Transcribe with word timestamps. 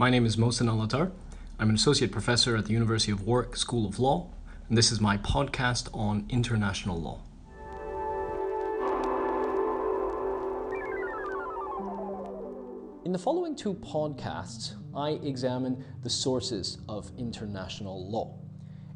My 0.00 0.08
name 0.08 0.24
is 0.24 0.36
Mohsen 0.36 0.66
al 0.66 0.82
Attar. 0.82 1.12
I'm 1.58 1.68
an 1.68 1.74
associate 1.74 2.10
professor 2.10 2.56
at 2.56 2.64
the 2.64 2.72
University 2.72 3.12
of 3.12 3.26
Warwick 3.26 3.54
School 3.54 3.86
of 3.86 3.98
Law, 3.98 4.30
and 4.70 4.78
this 4.78 4.90
is 4.90 4.98
my 4.98 5.18
podcast 5.18 5.94
on 5.94 6.24
international 6.30 6.98
law. 6.98 7.20
In 13.04 13.12
the 13.12 13.18
following 13.18 13.54
two 13.54 13.74
podcasts, 13.74 14.72
I 14.96 15.20
examine 15.22 15.84
the 16.02 16.08
sources 16.08 16.78
of 16.88 17.12
international 17.18 18.10
law. 18.10 18.38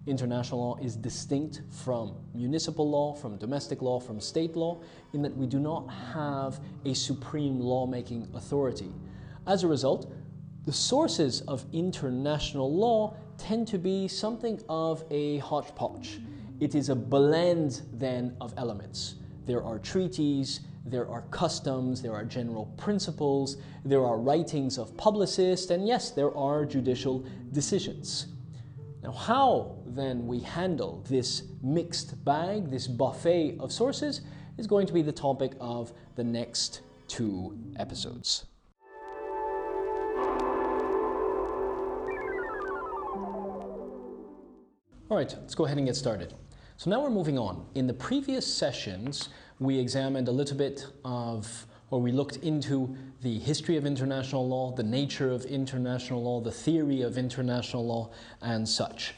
International 0.07 0.59
law 0.59 0.79
is 0.80 0.96
distinct 0.96 1.61
from 1.68 2.14
municipal 2.32 2.89
law, 2.89 3.12
from 3.12 3.36
domestic 3.36 3.82
law, 3.82 4.00
from 4.00 4.21
state 4.21 4.57
law, 4.57 4.80
in 5.12 5.21
that 5.21 5.36
we 5.36 5.46
do 5.46 5.61
not 5.61 5.86
have 6.14 6.61
a 6.86 6.95
supreme 6.95 7.61
lawmaking 7.61 8.27
authority. 8.32 8.91
As 9.46 9.64
a 9.64 9.68
result, 9.68 10.11
the 10.67 10.73
sources 10.73 11.43
of 11.43 11.64
international 11.73 12.73
law 12.73 13.14
tend 13.36 13.68
to 13.68 13.79
be 13.79 14.09
something 14.09 14.61
of 14.68 15.04
a 15.11 15.39
hodgepodge. 15.39 16.21
It 16.61 16.75
is 16.75 16.89
a 16.89 16.95
blend 16.95 17.82
then 17.93 18.37
of 18.40 18.54
elements. 18.57 19.17
There 19.46 19.63
are 19.63 19.79
treaties, 19.79 20.61
there 20.87 21.09
are 21.09 21.23
customs, 21.31 22.00
there 22.00 22.14
are 22.14 22.25
general 22.25 22.67
principles, 22.77 23.59
there 23.85 24.04
are 24.04 24.18
writings 24.18 24.79
of 24.79 24.96
publicists, 24.96 25.71
and 25.71 25.87
yes, 25.87 26.11
there 26.11 26.35
are 26.37 26.65
judicial 26.65 27.25
decisions. 27.53 28.29
Now, 29.03 29.12
how 29.12 29.76
then 29.87 30.26
we 30.26 30.40
handle 30.40 31.04
this 31.09 31.43
mixed 31.62 32.25
bag, 32.25 32.70
this 32.70 32.87
buffet 32.87 33.59
of 33.61 33.70
sources, 33.70 34.23
is 34.56 34.67
going 34.67 34.87
to 34.87 34.95
be 34.95 35.03
the 35.03 35.12
topic 35.12 35.53
of 35.61 35.92
the 36.17 36.25
next 36.25 36.81
two 37.06 37.59
episodes. 37.77 38.47
All 45.11 45.19
right, 45.19 45.31
let's 45.39 45.55
go 45.55 45.67
ahead 45.67 45.77
and 45.77 45.87
get 45.87 45.97
started. 45.97 46.33
So 46.79 46.89
now 46.89 47.03
we're 47.03 47.11
moving 47.11 47.39
on. 47.39 47.67
In 47.75 47.87
the 47.87 47.93
previous 47.93 48.47
sessions, 48.47 49.29
we 49.59 49.79
examined 49.79 50.29
a 50.29 50.33
little 50.33 50.57
bit 50.57 50.87
of, 51.05 51.67
or 51.91 52.01
we 52.01 52.11
looked 52.11 52.39
into 52.39 52.97
the 53.21 53.39
history 53.39 53.77
of 53.77 53.85
international 53.85 54.49
law, 54.49 54.73
the 54.73 54.83
nature 54.83 55.31
of 55.31 55.45
international 55.45 56.23
law, 56.23 56.41
the 56.41 56.51
theory 56.51 57.03
of 57.03 57.19
international 57.19 57.87
law, 57.87 58.13
and 58.41 58.67
such. 58.67 59.13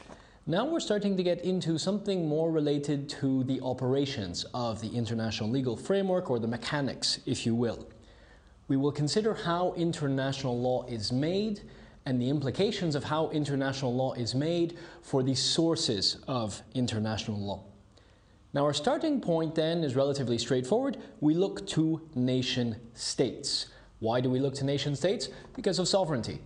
Now 0.45 0.65
we're 0.65 0.81
starting 0.81 1.15
to 1.15 1.23
get 1.23 1.39
into 1.45 1.77
something 1.77 2.27
more 2.27 2.51
related 2.51 3.07
to 3.21 3.45
the 3.45 3.61
operations 3.61 4.45
of 4.53 4.81
the 4.81 4.89
international 4.89 5.49
legal 5.49 5.77
framework, 5.77 6.29
or 6.29 6.37
the 6.37 6.49
mechanics, 6.49 7.21
if 7.25 7.45
you 7.45 7.55
will. 7.55 7.87
We 8.67 8.75
will 8.75 8.91
consider 8.91 9.33
how 9.33 9.71
international 9.77 10.59
law 10.59 10.85
is 10.87 11.13
made 11.13 11.61
and 12.07 12.21
the 12.21 12.29
implications 12.29 12.95
of 12.95 13.03
how 13.03 13.29
international 13.31 13.93
law 13.93 14.13
is 14.13 14.33
made 14.33 14.77
for 15.01 15.21
the 15.23 15.35
sources 15.35 16.23
of 16.25 16.61
international 16.73 17.37
law. 17.37 17.61
Now, 18.53 18.63
our 18.63 18.73
starting 18.73 19.19
point 19.19 19.55
then 19.55 19.83
is 19.83 19.93
relatively 19.93 20.37
straightforward. 20.37 20.95
We 21.19 21.33
look 21.33 21.67
to 21.67 22.01
nation 22.15 22.77
states. 22.93 23.65
Why 23.99 24.21
do 24.21 24.29
we 24.29 24.39
look 24.39 24.55
to 24.55 24.63
nation 24.63 24.95
states? 24.95 25.27
Because 25.53 25.79
of 25.79 25.89
sovereignty. 25.89 26.39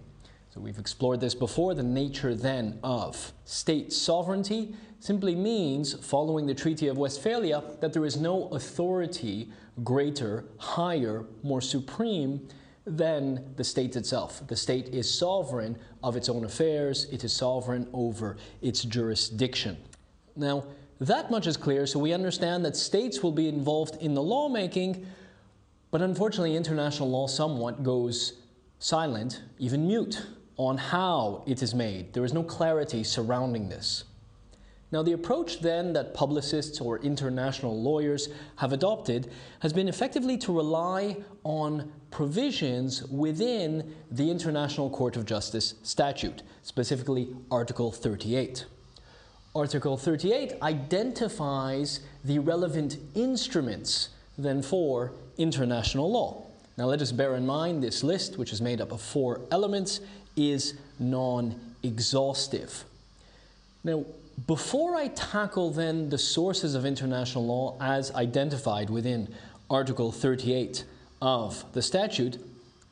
So, 0.50 0.60
we've 0.62 0.80
explored 0.80 1.22
this 1.22 1.36
before. 1.36 1.76
The 1.76 1.84
nature 1.84 2.34
then 2.34 2.80
of 2.84 3.32
state 3.46 3.94
sovereignty 3.94 4.76
simply 5.00 5.36
means, 5.36 5.94
following 6.04 6.48
the 6.48 6.56
Treaty 6.56 6.88
of 6.88 6.98
Westphalia, 6.98 7.62
that 7.82 7.94
there 7.94 8.06
is 8.06 8.20
no 8.20 8.48
authority 8.48 9.52
greater, 9.84 10.44
higher, 10.58 11.26
more 11.44 11.62
supreme 11.62 12.48
than 12.86 13.54
the 13.56 13.64
state 13.64 13.96
itself. 13.96 14.46
The 14.48 14.56
state 14.56 14.90
is 14.90 15.12
sovereign 15.12 15.78
of 16.04 16.16
its 16.16 16.30
own 16.30 16.46
affairs, 16.46 17.06
it 17.12 17.24
is 17.24 17.34
sovereign 17.34 17.88
over 17.94 18.38
its 18.62 18.84
jurisdiction. 18.84 19.78
Now, 20.36 20.64
that 21.00 21.32
much 21.32 21.48
is 21.48 21.58
clear, 21.58 21.86
so 21.86 22.00
we 22.00 22.14
understand 22.14 22.64
that 22.66 22.76
states 22.76 23.24
will 23.24 23.32
be 23.32 23.48
involved 23.48 24.02
in 24.02 24.14
the 24.14 24.22
lawmaking, 24.22 25.06
but 25.90 26.02
unfortunately, 26.02 26.56
international 26.56 27.10
law 27.10 27.28
somewhat 27.28 27.84
goes 27.84 28.34
silent, 28.80 29.42
even 29.60 29.88
mute, 29.88 30.26
on 30.58 30.78
how 30.78 31.44
it 31.48 31.64
is 31.64 31.74
made. 31.74 32.14
There 32.14 32.24
is 32.24 32.34
no 32.34 32.44
clarity 32.44 33.04
surrounding 33.04 33.68
this. 33.68 34.04
Now, 34.92 35.02
the 35.02 35.14
approach 35.14 35.62
then 35.62 35.94
that 35.94 36.14
publicists 36.14 36.82
or 36.82 37.00
international 37.00 37.82
lawyers 37.82 38.28
have 38.58 38.74
adopted 38.74 39.32
has 39.60 39.72
been 39.72 39.88
effectively 39.88 40.38
to 40.40 40.54
rely 40.54 41.18
on 41.46 41.92
provisions 42.12 43.04
within 43.04 43.96
the 44.12 44.30
International 44.30 44.90
Court 44.90 45.16
of 45.16 45.26
Justice 45.26 45.76
statute, 45.84 46.44
specifically 46.62 47.30
Article 47.50 47.92
38. 47.92 48.66
Article 49.56 49.98
38 49.98 50.54
identifies 50.62 52.02
the 52.26 52.40
relevant 52.40 52.98
instruments 53.16 54.10
then 54.38 54.62
for 54.62 55.14
international 55.38 56.12
law. 56.12 56.46
Now 56.78 56.86
let 56.86 57.02
us 57.02 57.12
bear 57.12 57.36
in 57.36 57.46
mind 57.46 57.82
this 57.82 58.04
list, 58.04 58.38
which 58.38 58.52
is 58.52 58.62
made 58.62 58.82
up 58.82 58.92
of 58.92 59.02
four 59.02 59.42
elements, 59.52 60.02
is 60.36 60.74
non 61.00 61.60
exhaustive. 61.84 62.86
Now, 63.84 64.06
before 64.48 64.96
I 64.96 65.10
tackle 65.10 65.72
then 65.72 66.10
the 66.10 66.18
sources 66.18 66.76
of 66.76 66.86
international 66.86 67.46
law 67.46 67.78
as 67.80 68.12
identified 68.14 68.90
within 68.90 69.34
Article 69.70 70.12
38 70.12 70.84
of 71.22 71.64
the 71.74 71.82
statute, 71.82 72.38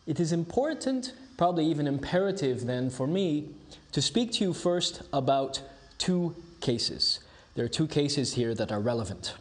it 0.05 0.19
is 0.19 0.31
important, 0.31 1.13
probably 1.37 1.65
even 1.65 1.87
imperative 1.87 2.65
then 2.65 2.89
for 2.89 3.07
me, 3.07 3.49
to 3.91 4.01
speak 4.01 4.31
to 4.33 4.43
you 4.43 4.53
first 4.53 5.01
about 5.11 5.61
two 5.97 6.35
cases. 6.61 7.19
There 7.55 7.65
are 7.65 7.69
two 7.69 7.87
cases 7.87 8.33
here 8.33 8.53
that 8.55 8.71
are 8.71 8.79
relevant. 8.79 9.33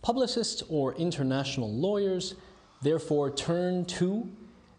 Publicists 0.00 0.62
or 0.68 0.94
international 0.94 1.72
lawyers 1.72 2.34
therefore 2.82 3.30
turn 3.30 3.84
to 3.86 4.28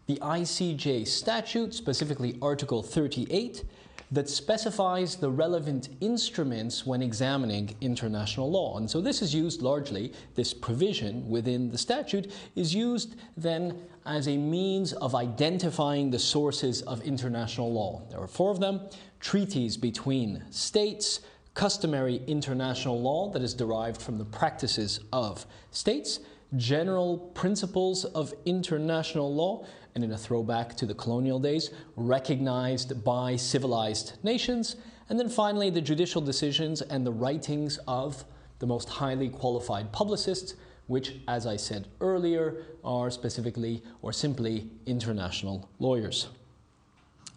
the 0.06 0.16
ICJ 0.16 1.06
statute, 1.06 1.72
specifically 1.74 2.36
Article 2.42 2.82
38, 2.82 3.64
that 4.14 4.28
specifies 4.28 5.16
the 5.16 5.28
relevant 5.28 5.88
instruments 6.00 6.86
when 6.86 7.02
examining 7.02 7.74
international 7.80 8.48
law. 8.48 8.76
And 8.76 8.88
so 8.88 9.00
this 9.00 9.20
is 9.22 9.34
used 9.34 9.60
largely, 9.60 10.12
this 10.36 10.54
provision 10.54 11.28
within 11.28 11.70
the 11.70 11.78
statute 11.78 12.32
is 12.54 12.72
used 12.72 13.16
then 13.36 13.82
as 14.06 14.28
a 14.28 14.36
means 14.36 14.92
of 14.92 15.16
identifying 15.16 16.10
the 16.10 16.18
sources 16.18 16.82
of 16.82 17.02
international 17.02 17.72
law. 17.72 18.02
There 18.08 18.20
are 18.20 18.28
four 18.28 18.52
of 18.52 18.60
them 18.60 18.82
treaties 19.18 19.76
between 19.76 20.44
states, 20.50 21.20
customary 21.54 22.20
international 22.28 23.00
law 23.00 23.30
that 23.30 23.42
is 23.42 23.52
derived 23.52 24.00
from 24.00 24.18
the 24.18 24.24
practices 24.24 25.00
of 25.12 25.44
states, 25.72 26.20
general 26.56 27.18
principles 27.34 28.04
of 28.04 28.34
international 28.44 29.32
law, 29.32 29.64
and 29.94 30.02
in 30.02 30.12
a 30.12 30.18
throwback 30.18 30.76
to 30.76 30.86
the 30.86 30.94
colonial 30.94 31.38
days, 31.38 31.70
recognized 31.96 33.04
by 33.04 33.36
civilized 33.36 34.14
nations, 34.22 34.76
and 35.08 35.18
then 35.18 35.28
finally 35.28 35.70
the 35.70 35.80
judicial 35.80 36.20
decisions 36.20 36.82
and 36.82 37.06
the 37.06 37.12
writings 37.12 37.78
of 37.86 38.24
the 38.58 38.66
most 38.66 38.88
highly 38.88 39.28
qualified 39.28 39.92
publicists, 39.92 40.54
which, 40.86 41.16
as 41.28 41.46
I 41.46 41.56
said 41.56 41.88
earlier, 42.00 42.64
are 42.84 43.10
specifically 43.10 43.82
or 44.02 44.12
simply 44.12 44.70
international 44.86 45.68
lawyers. 45.78 46.28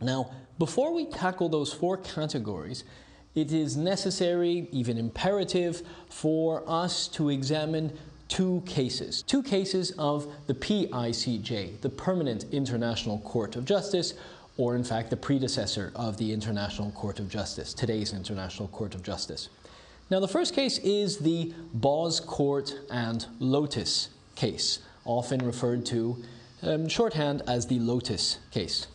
Now, 0.01 0.31
before 0.59 0.93
we 0.93 1.05
tackle 1.05 1.49
those 1.49 1.73
four 1.73 1.97
categories, 1.97 2.83
it 3.35 3.51
is 3.51 3.77
necessary, 3.77 4.67
even 4.71 4.97
imperative, 4.97 5.83
for 6.09 6.63
us 6.67 7.07
to 7.09 7.29
examine 7.29 7.97
two 8.27 8.63
cases. 8.65 9.21
Two 9.21 9.43
cases 9.43 9.91
of 9.97 10.27
the 10.47 10.53
PICJ, 10.53 11.81
the 11.81 11.89
Permanent 11.89 12.45
International 12.51 13.19
Court 13.19 13.55
of 13.55 13.65
Justice, 13.65 14.13
or 14.57 14.75
in 14.75 14.83
fact 14.83 15.09
the 15.09 15.17
predecessor 15.17 15.91
of 15.95 16.17
the 16.17 16.33
International 16.33 16.91
Court 16.91 17.19
of 17.19 17.29
Justice, 17.29 17.73
today's 17.73 18.13
International 18.13 18.67
Court 18.69 18.95
of 18.95 19.03
Justice. 19.03 19.49
Now, 20.09 20.19
the 20.21 20.27
first 20.27 20.53
case 20.53 20.77
is 20.79 21.17
the 21.17 21.53
Boz-Kourt 21.73 22.73
and 22.89 23.25
Lotus 23.39 24.09
case, 24.35 24.79
often 25.03 25.45
referred 25.45 25.85
to 25.87 26.23
um, 26.63 26.87
shorthand 26.87 27.41
as 27.45 27.67
the 27.67 27.79
Lotus 27.79 28.39
case. 28.51 28.87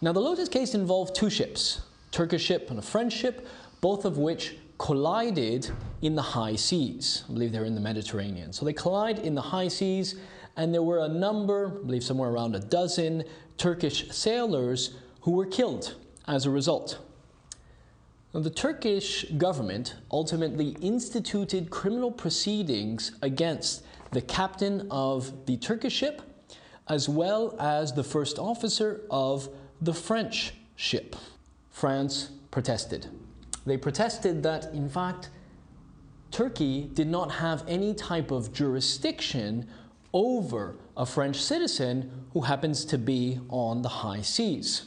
Now, 0.00 0.12
the 0.12 0.20
Lotus 0.20 0.48
case 0.48 0.74
involved 0.74 1.16
two 1.16 1.28
ships, 1.28 1.80
Turkish 2.12 2.44
ship 2.44 2.70
and 2.70 2.78
a 2.78 2.82
French 2.82 3.12
ship, 3.12 3.46
both 3.80 4.04
of 4.04 4.16
which 4.16 4.56
collided 4.78 5.70
in 6.02 6.14
the 6.14 6.22
high 6.22 6.56
seas. 6.56 7.24
I 7.28 7.32
believe 7.32 7.52
they're 7.52 7.64
in 7.64 7.74
the 7.74 7.80
Mediterranean. 7.80 8.52
So 8.52 8.64
they 8.64 8.72
collide 8.72 9.18
in 9.18 9.34
the 9.34 9.42
high 9.42 9.68
seas, 9.68 10.14
and 10.56 10.72
there 10.72 10.82
were 10.82 11.00
a 11.00 11.08
number, 11.08 11.78
I 11.82 11.86
believe 11.86 12.04
somewhere 12.04 12.30
around 12.30 12.54
a 12.54 12.60
dozen, 12.60 13.24
Turkish 13.56 14.10
sailors 14.10 14.96
who 15.22 15.32
were 15.32 15.46
killed 15.46 15.96
as 16.26 16.46
a 16.46 16.50
result. 16.50 16.98
Now, 18.32 18.40
the 18.40 18.50
Turkish 18.50 19.24
government 19.36 19.96
ultimately 20.12 20.76
instituted 20.80 21.70
criminal 21.70 22.12
proceedings 22.12 23.12
against 23.22 23.84
the 24.12 24.20
captain 24.20 24.86
of 24.90 25.46
the 25.46 25.56
Turkish 25.56 25.94
ship, 25.94 26.22
as 26.88 27.08
well 27.08 27.56
as 27.58 27.92
the 27.92 28.04
first 28.04 28.38
officer 28.38 29.00
of 29.10 29.48
the 29.80 29.94
French 29.94 30.54
ship. 30.76 31.16
France 31.70 32.30
protested. 32.50 33.08
They 33.66 33.76
protested 33.76 34.42
that, 34.42 34.72
in 34.72 34.88
fact, 34.88 35.30
Turkey 36.30 36.90
did 36.92 37.08
not 37.08 37.32
have 37.32 37.64
any 37.66 37.94
type 37.94 38.30
of 38.30 38.52
jurisdiction 38.52 39.66
over 40.12 40.76
a 40.96 41.06
French 41.06 41.36
citizen 41.42 42.26
who 42.32 42.42
happens 42.42 42.84
to 42.86 42.98
be 42.98 43.40
on 43.48 43.82
the 43.82 43.88
high 43.88 44.22
seas. 44.22 44.86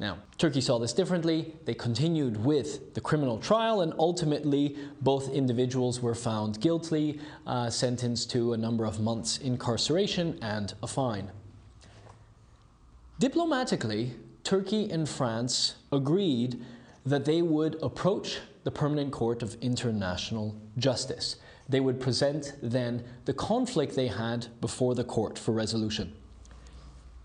Now, 0.00 0.18
Turkey 0.38 0.60
saw 0.60 0.78
this 0.78 0.92
differently. 0.92 1.54
They 1.66 1.74
continued 1.74 2.44
with 2.44 2.94
the 2.94 3.00
criminal 3.00 3.38
trial, 3.38 3.80
and 3.80 3.94
ultimately, 3.98 4.76
both 5.00 5.30
individuals 5.30 6.00
were 6.00 6.14
found 6.14 6.60
guilty, 6.60 7.20
uh, 7.46 7.70
sentenced 7.70 8.30
to 8.32 8.54
a 8.54 8.56
number 8.56 8.84
of 8.84 9.00
months' 9.00 9.38
incarceration 9.38 10.38
and 10.42 10.74
a 10.82 10.86
fine. 10.86 11.30
Diplomatically, 13.20 14.16
Turkey 14.42 14.90
and 14.90 15.08
France 15.08 15.76
agreed 15.92 16.60
that 17.06 17.24
they 17.24 17.42
would 17.42 17.76
approach 17.82 18.38
the 18.64 18.70
Permanent 18.70 19.12
Court 19.12 19.42
of 19.42 19.56
International 19.60 20.56
Justice. 20.78 21.36
They 21.68 21.80
would 21.80 22.00
present 22.00 22.54
then 22.62 23.04
the 23.24 23.34
conflict 23.34 23.94
they 23.94 24.08
had 24.08 24.46
before 24.60 24.94
the 24.94 25.04
court 25.04 25.38
for 25.38 25.52
resolution. 25.52 26.14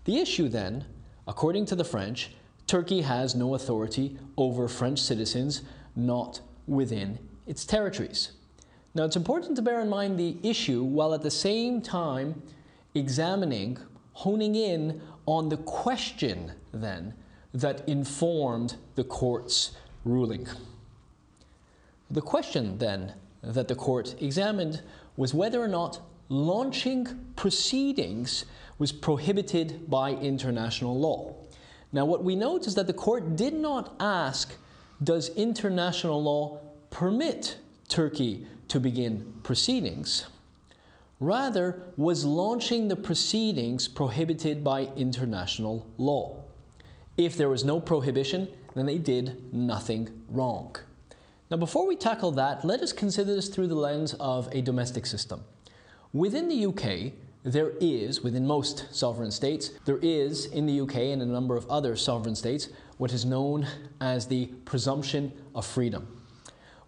The 0.04 0.18
issue 0.18 0.48
then, 0.48 0.84
according 1.26 1.66
to 1.66 1.76
the 1.76 1.84
French, 1.84 2.32
Turkey 2.66 3.02
has 3.02 3.34
no 3.34 3.54
authority 3.54 4.16
over 4.36 4.68
French 4.68 5.00
citizens 5.00 5.62
not 5.96 6.40
within 6.66 7.18
its 7.46 7.64
territories. 7.64 8.32
Now, 8.94 9.04
it's 9.04 9.16
important 9.16 9.56
to 9.56 9.62
bear 9.62 9.80
in 9.80 9.88
mind 9.88 10.18
the 10.18 10.36
issue 10.42 10.82
while 10.82 11.14
at 11.14 11.22
the 11.22 11.30
same 11.30 11.80
time 11.80 12.42
examining, 12.94 13.78
honing 14.12 14.54
in 14.54 15.00
on 15.26 15.48
the 15.48 15.56
question 15.58 16.52
then 16.72 17.14
that 17.52 17.88
informed 17.88 18.76
the 18.94 19.04
court's 19.04 19.72
ruling. 20.04 20.46
The 22.10 22.20
question 22.20 22.78
then 22.78 23.14
that 23.42 23.68
the 23.68 23.74
court 23.74 24.14
examined 24.20 24.82
was 25.16 25.34
whether 25.34 25.60
or 25.60 25.68
not 25.68 26.00
launching 26.28 27.06
proceedings 27.36 28.44
was 28.78 28.92
prohibited 28.92 29.90
by 29.90 30.12
international 30.12 30.98
law. 30.98 31.34
Now, 31.92 32.04
what 32.04 32.22
we 32.22 32.36
note 32.36 32.66
is 32.66 32.74
that 32.76 32.86
the 32.86 32.92
court 32.92 33.36
did 33.36 33.54
not 33.54 33.94
ask, 33.98 34.56
does 35.02 35.30
international 35.30 36.22
law 36.22 36.60
permit 36.90 37.58
Turkey 37.88 38.46
to 38.68 38.78
begin 38.78 39.34
proceedings? 39.42 40.26
Rather, 41.18 41.82
was 41.96 42.24
launching 42.24 42.88
the 42.88 42.96
proceedings 42.96 43.88
prohibited 43.88 44.64
by 44.64 44.88
international 44.96 45.86
law? 45.98 46.39
If 47.20 47.36
there 47.36 47.50
was 47.50 47.66
no 47.66 47.80
prohibition, 47.80 48.48
then 48.74 48.86
they 48.86 48.96
did 48.96 49.52
nothing 49.52 50.08
wrong. 50.30 50.74
Now, 51.50 51.58
before 51.58 51.86
we 51.86 51.94
tackle 51.94 52.30
that, 52.30 52.64
let 52.64 52.80
us 52.80 52.94
consider 52.94 53.34
this 53.34 53.50
through 53.50 53.66
the 53.66 53.74
lens 53.74 54.14
of 54.14 54.48
a 54.52 54.62
domestic 54.62 55.04
system. 55.04 55.44
Within 56.14 56.48
the 56.48 56.64
UK, 56.64 57.12
there 57.42 57.72
is, 57.78 58.22
within 58.22 58.46
most 58.46 58.86
sovereign 58.90 59.30
states, 59.30 59.72
there 59.84 59.98
is 60.00 60.46
in 60.46 60.64
the 60.64 60.80
UK 60.80 60.96
and 61.12 61.20
a 61.20 61.26
number 61.26 61.58
of 61.58 61.68
other 61.68 61.94
sovereign 61.94 62.34
states, 62.34 62.70
what 62.96 63.12
is 63.12 63.26
known 63.26 63.66
as 64.00 64.26
the 64.26 64.46
presumption 64.64 65.30
of 65.54 65.66
freedom. 65.66 66.24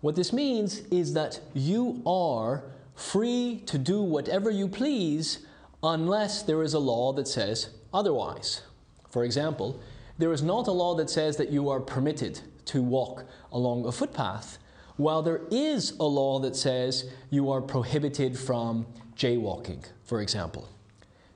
What 0.01 0.17
this 0.17 0.33
means 0.33 0.79
is 0.91 1.13
that 1.13 1.41
you 1.53 2.01
are 2.07 2.65
free 2.95 3.63
to 3.67 3.77
do 3.77 4.01
whatever 4.01 4.51
you 4.51 4.67
please 4.67 5.41
unless 5.83 6.43
there 6.43 6.63
is 6.63 6.73
a 6.73 6.79
law 6.79 7.13
that 7.13 7.29
says 7.29 7.69
otherwise. 7.93 8.63
For 9.11 9.25
example, 9.25 9.79
there 10.19 10.33
is 10.33 10.43
not 10.43 10.69
a 10.69 10.73
law 10.73 10.95
that 10.97 11.11
says 11.11 11.37
that 11.37 11.51
you 11.51 11.69
are 11.69 11.81
permitted 11.81 12.41
to 12.67 12.83
walk 12.83 13.25
along 13.51 13.87
a 13.87 13.93
footpath, 13.93 14.59
while 14.97 15.23
there 15.23 15.41
is 15.51 15.93
a 15.99 16.05
law 16.05 16.39
that 16.39 16.55
says 16.55 17.11
you 17.31 17.51
are 17.51 17.61
prohibited 17.61 18.39
from 18.39 18.87
jaywalking, 19.17 19.85
for 20.05 20.21
example. 20.21 20.69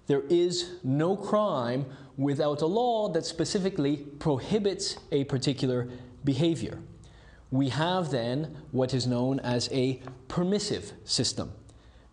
There 0.07 0.23
is 0.29 0.75
no 0.85 1.17
crime 1.17 1.87
without 2.17 2.63
a 2.63 2.67
law 2.67 3.09
that 3.09 3.27
specifically 3.27 3.97
prohibits 4.19 4.97
a 5.11 5.25
particular 5.25 5.89
behavior. 6.25 6.79
We 7.51 7.71
have 7.71 8.11
then 8.11 8.57
what 8.73 8.95
is 8.95 9.07
known 9.07 9.41
as 9.41 9.69
a 9.73 10.03
permissive 10.29 10.93
system, 11.05 11.53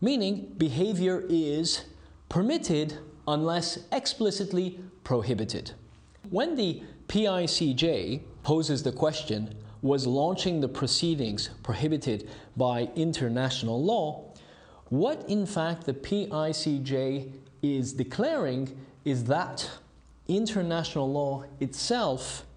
meaning 0.01 0.53
behavior 0.57 1.23
is 1.29 1.85
permitted 2.29 2.97
unless 3.27 3.79
explicitly 3.91 4.79
prohibited. 5.03 5.71
When 6.33 6.55
the 6.55 6.81
PICJ 7.09 8.21
poses 8.41 8.81
the 8.81 8.91
question 8.91 9.53
was 9.83 10.07
launching 10.07 10.61
the 10.61 10.67
proceedings 10.67 11.51
prohibited 11.61 12.27
by 12.57 12.89
international 12.95 13.79
law, 13.83 14.33
what, 14.89 15.29
in 15.29 15.45
fact, 15.45 15.85
the 15.85 15.93
PICJ 15.93 17.33
is 17.61 17.93
declaring 17.93 18.75
is 19.05 19.25
that 19.25 19.69
international 20.27 21.11
law 21.11 21.45
itself 21.59 22.47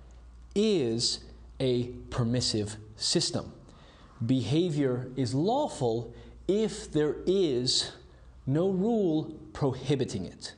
is 0.54 1.18
a 1.60 1.88
permissive 2.08 2.76
system. 2.96 3.52
Behavior 4.24 5.10
is 5.16 5.34
lawful 5.34 6.14
if 6.48 6.90
there 6.90 7.16
is 7.26 7.92
no 8.46 8.70
rule 8.70 9.38
prohibiting 9.52 10.24
it. 10.24 10.54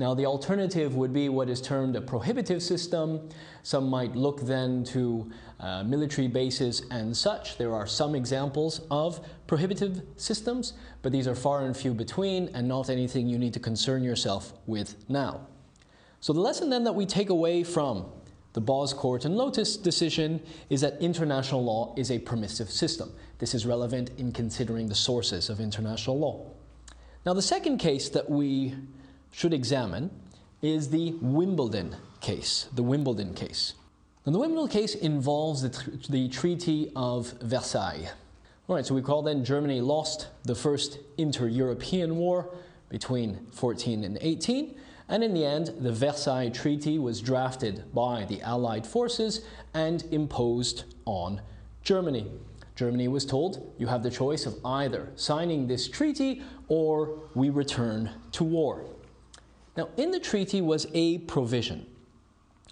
Now, 0.00 0.14
the 0.14 0.24
alternative 0.24 0.96
would 0.96 1.12
be 1.12 1.28
what 1.28 1.50
is 1.50 1.60
termed 1.60 1.94
a 1.94 2.00
prohibitive 2.00 2.62
system. 2.62 3.28
Some 3.62 3.90
might 3.90 4.16
look 4.16 4.40
then 4.40 4.82
to 4.84 5.30
uh, 5.60 5.84
military 5.84 6.26
bases 6.26 6.84
and 6.90 7.14
such. 7.14 7.58
There 7.58 7.74
are 7.74 7.86
some 7.86 8.14
examples 8.14 8.80
of 8.90 9.20
prohibitive 9.46 10.00
systems, 10.16 10.72
but 11.02 11.12
these 11.12 11.28
are 11.28 11.34
far 11.34 11.66
and 11.66 11.76
few 11.76 11.92
between 11.92 12.48
and 12.54 12.66
not 12.66 12.88
anything 12.88 13.28
you 13.28 13.38
need 13.38 13.52
to 13.52 13.60
concern 13.60 14.02
yourself 14.02 14.54
with 14.66 14.96
now. 15.10 15.46
So, 16.20 16.32
the 16.32 16.40
lesson 16.40 16.70
then 16.70 16.84
that 16.84 16.94
we 16.94 17.04
take 17.04 17.28
away 17.28 17.62
from 17.62 18.06
the 18.54 18.60
Boz-Kourt 18.62 19.26
and 19.26 19.36
Lotus 19.36 19.76
decision 19.76 20.40
is 20.70 20.80
that 20.80 20.96
international 21.02 21.62
law 21.62 21.94
is 21.98 22.10
a 22.10 22.18
permissive 22.18 22.70
system. 22.70 23.12
This 23.38 23.52
is 23.52 23.66
relevant 23.66 24.12
in 24.16 24.32
considering 24.32 24.88
the 24.88 24.94
sources 24.94 25.50
of 25.50 25.60
international 25.60 26.18
law. 26.18 26.52
Now, 27.26 27.34
the 27.34 27.42
second 27.42 27.76
case 27.76 28.08
that 28.08 28.30
we 28.30 28.76
should 29.30 29.54
examine 29.54 30.10
is 30.62 30.90
the 30.90 31.12
Wimbledon 31.20 31.96
case, 32.20 32.68
the 32.74 32.82
Wimbledon 32.82 33.34
case. 33.34 33.74
And 34.26 34.34
the 34.34 34.38
Wimbledon 34.38 34.68
case 34.68 34.94
involves 34.94 35.62
the, 35.62 36.00
the 36.08 36.28
Treaty 36.28 36.92
of 36.94 37.32
Versailles. 37.40 38.10
All 38.68 38.76
right, 38.76 38.86
so 38.86 38.94
we 38.94 39.02
call 39.02 39.22
then 39.22 39.44
Germany 39.44 39.80
lost 39.80 40.28
the 40.44 40.54
first 40.54 40.98
inter 41.18 41.48
European 41.48 42.16
war 42.16 42.54
between 42.88 43.46
14 43.52 44.04
and 44.04 44.18
18. 44.20 44.76
And 45.08 45.24
in 45.24 45.34
the 45.34 45.44
end, 45.44 45.74
the 45.80 45.90
Versailles 45.90 46.50
Treaty 46.50 46.98
was 46.98 47.20
drafted 47.20 47.92
by 47.92 48.26
the 48.26 48.40
Allied 48.42 48.86
forces 48.86 49.44
and 49.74 50.04
imposed 50.12 50.84
on 51.04 51.40
Germany. 51.82 52.30
Germany 52.76 53.08
was 53.08 53.26
told, 53.26 53.74
you 53.78 53.88
have 53.88 54.02
the 54.02 54.10
choice 54.10 54.46
of 54.46 54.54
either 54.64 55.10
signing 55.16 55.66
this 55.66 55.88
treaty 55.88 56.42
or 56.68 57.18
we 57.34 57.50
return 57.50 58.10
to 58.32 58.44
war. 58.44 58.84
Now, 59.76 59.88
in 59.96 60.10
the 60.10 60.20
treaty 60.20 60.60
was 60.60 60.86
a 60.94 61.18
provision, 61.18 61.86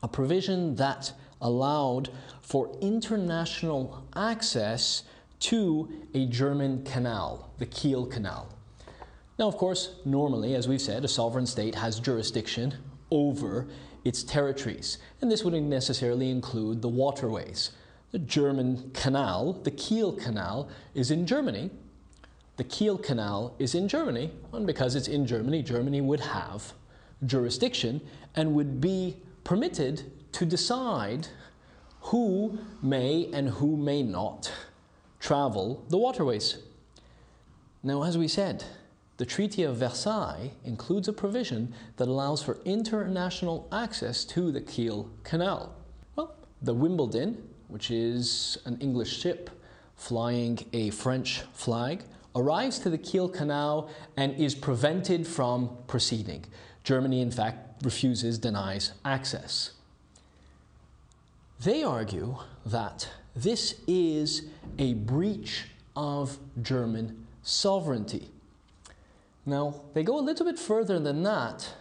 a 0.03 0.09
provision 0.09 0.75
that 0.77 1.13
allowed 1.41 2.11
for 2.43 2.77
international 2.81 4.05
access 4.17 5.05
to 5.41 5.89
a 6.15 6.27
German 6.27 6.85
canal, 6.85 7.53
the 7.59 7.67
Kiel 7.67 8.07
Canal. 8.07 8.49
Now, 9.39 9.47
of 9.47 9.57
course, 9.57 9.95
normally, 10.05 10.57
as 10.57 10.67
we've 10.67 10.81
said, 10.81 11.05
a 11.05 11.09
sovereign 11.09 11.47
state 11.47 11.77
has 11.77 12.01
jurisdiction 12.01 12.75
over 13.13 13.69
its 14.05 14.25
territories, 14.25 14.99
and 15.21 15.31
this 15.31 15.45
wouldn't 15.45 15.69
necessarily 15.69 16.31
include 16.31 16.83
the 16.83 16.89
waterways. 16.89 17.71
The 18.11 18.19
German 18.19 18.91
canal, 18.95 19.53
the 19.53 19.71
Kiel 19.71 20.13
Canal, 20.13 20.69
is 20.95 21.13
in 21.13 21.27
Germany. 21.27 21.71
The 22.57 22.65
Kiel 22.65 22.99
Canal 22.99 23.55
is 23.61 23.77
in 23.77 23.87
Germany, 23.87 24.33
and 24.53 24.67
because 24.67 24.97
it's 24.97 25.09
in 25.09 25.27
Germany, 25.27 25.63
Germany 25.63 26.01
would 26.01 26.21
have 26.21 26.73
jurisdiction 27.27 28.01
and 28.35 28.55
would 28.55 28.81
be 28.81 29.17
permitted 29.45 30.03
to 30.33 30.45
decide 30.45 31.29
who 32.01 32.59
may 32.83 33.29
and 33.33 33.49
who 33.49 33.77
may 33.77 34.03
not 34.03 34.53
travel 35.21 35.85
the 35.89 35.99
waterways. 35.99 36.59
Now, 37.83 38.03
as 38.03 38.17
we 38.17 38.29
said, 38.29 38.65
the 39.19 39.27
Treaty 39.27 39.65
of 39.65 39.77
Versailles 39.77 40.53
includes 40.65 41.09
a 41.09 41.13
provision 41.13 41.75
that 41.97 42.07
allows 42.07 42.43
for 42.43 42.59
international 42.65 43.69
access 43.73 44.25
to 44.27 44.53
the 44.53 44.61
Kiel 44.61 45.11
Canal. 45.25 45.75
Well, 46.15 46.37
the 46.63 46.75
Wimbledon, 46.75 47.49
which 47.67 47.91
is 47.91 48.59
an 48.65 48.79
English 48.81 49.19
ship 49.19 49.51
flying 49.97 50.59
a 50.73 50.91
French 50.91 51.43
flag, 51.53 52.05
arrives 52.37 52.79
to 52.79 52.91
the 52.91 52.99
Kiel 52.99 53.29
Canal 53.29 53.91
and 54.17 54.35
is 54.37 54.55
prevented 54.55 55.27
from 55.27 55.77
proceeding. 55.89 56.45
Germany, 56.89 57.21
in 57.21 57.31
fact, 57.31 57.85
refuses, 57.85 58.39
denies 58.39 58.93
access. 59.05 59.73
They 61.61 61.83
argue 61.83 62.39
that 62.65 63.07
this 63.37 63.75
is 63.87 64.47
a 64.79 64.95
breach 64.95 65.67
of 65.95 66.39
German 66.63 67.27
sovereignty. 67.43 68.31
Now, 69.45 69.83
they 69.93 70.03
go 70.03 70.19
a 70.19 70.25
little 70.25 70.47
bit 70.47 70.59
further 70.59 70.99
than 70.99 71.23
that, 71.25 71.75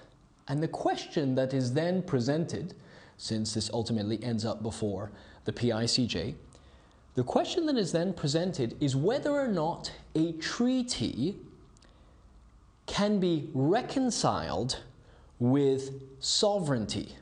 and 0.50 0.62
the 0.62 0.68
question 0.68 1.36
that 1.36 1.54
is 1.54 1.72
then 1.72 2.02
presented, 2.02 2.74
since 3.16 3.54
this 3.54 3.70
ultimately 3.72 4.22
ends 4.22 4.44
up 4.44 4.62
before 4.62 5.10
the 5.46 5.54
PICJ, 5.54 6.36
the 7.16 7.24
question 7.24 7.66
that 7.68 7.78
is 7.78 7.94
then 7.94 8.12
presented 8.12 8.76
is 8.82 8.94
whether 8.94 9.32
or 9.32 9.48
not 9.48 9.90
a 10.16 10.34
treaty 10.34 11.38
can 12.88 13.22
be 13.22 13.50
reconciled 13.54 14.82
with 15.40 16.02
sovereignty. 16.20 17.16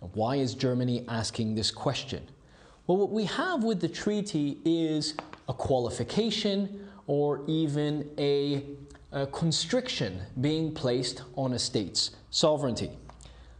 Why 0.00 0.36
is 0.36 0.54
Germany 0.54 1.04
asking 1.08 1.54
this 1.54 1.70
question? 1.70 2.22
Well, 2.86 2.98
what 2.98 3.10
we 3.10 3.24
have 3.24 3.64
with 3.64 3.80
the 3.80 3.88
treaty 3.88 4.58
is 4.64 5.14
a 5.48 5.52
qualification 5.52 6.88
or 7.06 7.42
even 7.46 8.08
a, 8.18 8.64
a, 9.12 9.26
constriction 9.28 10.20
being 10.40 10.72
placed 10.72 11.22
on 11.36 11.54
a 11.54 11.58
state's 11.58 12.12
sovereignty. 12.30 12.90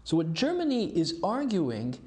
So, 0.05 0.17
what 0.17 0.33
Germany 0.33 0.97
is 0.97 1.19
arguing 1.23 1.99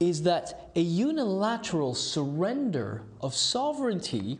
is 0.00 0.22
that 0.22 0.70
a 0.76 0.80
unilateral 0.80 1.94
surrender 1.94 3.02
of 3.20 3.34
sovereignty 3.34 4.38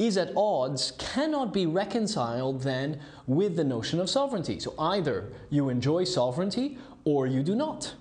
is 0.00 0.16
at 0.16 0.32
odds, 0.34 0.92
cannot 0.98 1.52
be 1.52 1.66
reconciled 1.66 2.62
then 2.62 2.98
with 3.26 3.54
the 3.54 3.62
notion 3.62 4.00
of 4.00 4.08
sovereignty. 4.08 4.58
So 4.58 4.74
either 4.78 5.30
you 5.50 5.68
enjoy 5.68 6.04
sovereignty 6.04 6.78
or 7.04 7.26
you 7.26 7.42
do 7.42 7.54
not. 7.54 7.94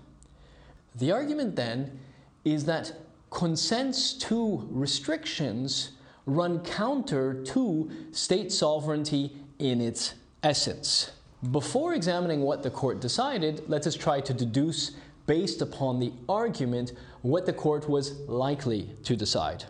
The 0.96 1.12
argument 1.12 1.58
then 1.58 2.00
is 2.46 2.64
that 2.66 2.94
consents 3.30 4.14
to 4.14 4.66
restrictions 4.72 5.92
run 6.26 6.64
counter 6.64 7.44
to 7.44 7.92
state 8.12 8.54
sovereignty 8.54 9.36
in 9.60 9.82
its 9.82 10.14
essence. 10.42 11.12
Before 11.52 11.94
examining 11.94 12.42
what 12.42 12.64
the 12.64 12.70
court 12.70 13.02
decided, 13.02 13.64
let 13.68 13.86
us 13.86 13.96
try 13.96 14.22
to 14.22 14.34
deduce, 14.34 14.92
based 15.26 15.62
upon 15.62 16.00
the 16.00 16.14
argument, 16.30 16.94
what 17.24 17.46
the 17.46 17.54
court 17.54 17.90
was 17.90 18.20
likely 18.22 18.90
to 19.04 19.18
decide. 19.18 19.66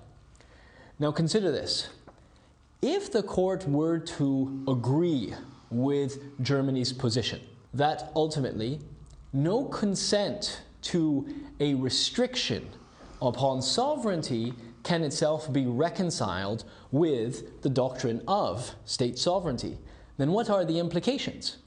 Now 1.00 1.13
consider 1.13 1.51
this. 1.51 1.88
If 2.81 3.12
the 3.12 3.24
court 3.24 3.67
were 3.67 4.00
to 4.00 4.63
agree 4.65 5.33
with 5.69 6.41
Germany's 6.41 6.93
position 6.93 7.41
that 7.74 8.09
ultimately 8.15 8.79
no 9.33 9.65
consent 9.65 10.62
to 10.83 11.27
a 11.59 11.74
restriction 11.74 12.69
upon 13.21 13.62
sovereignty 13.62 14.53
can 14.83 15.03
itself 15.03 15.51
be 15.51 15.65
reconciled 15.65 16.63
with 16.91 17.62
the 17.63 17.69
doctrine 17.69 18.24
of 18.29 18.74
state 18.86 19.19
sovereignty, 19.19 19.77
then 20.17 20.31
what 20.31 20.50
are 20.50 20.63
the 20.63 20.79
implications? 20.79 21.57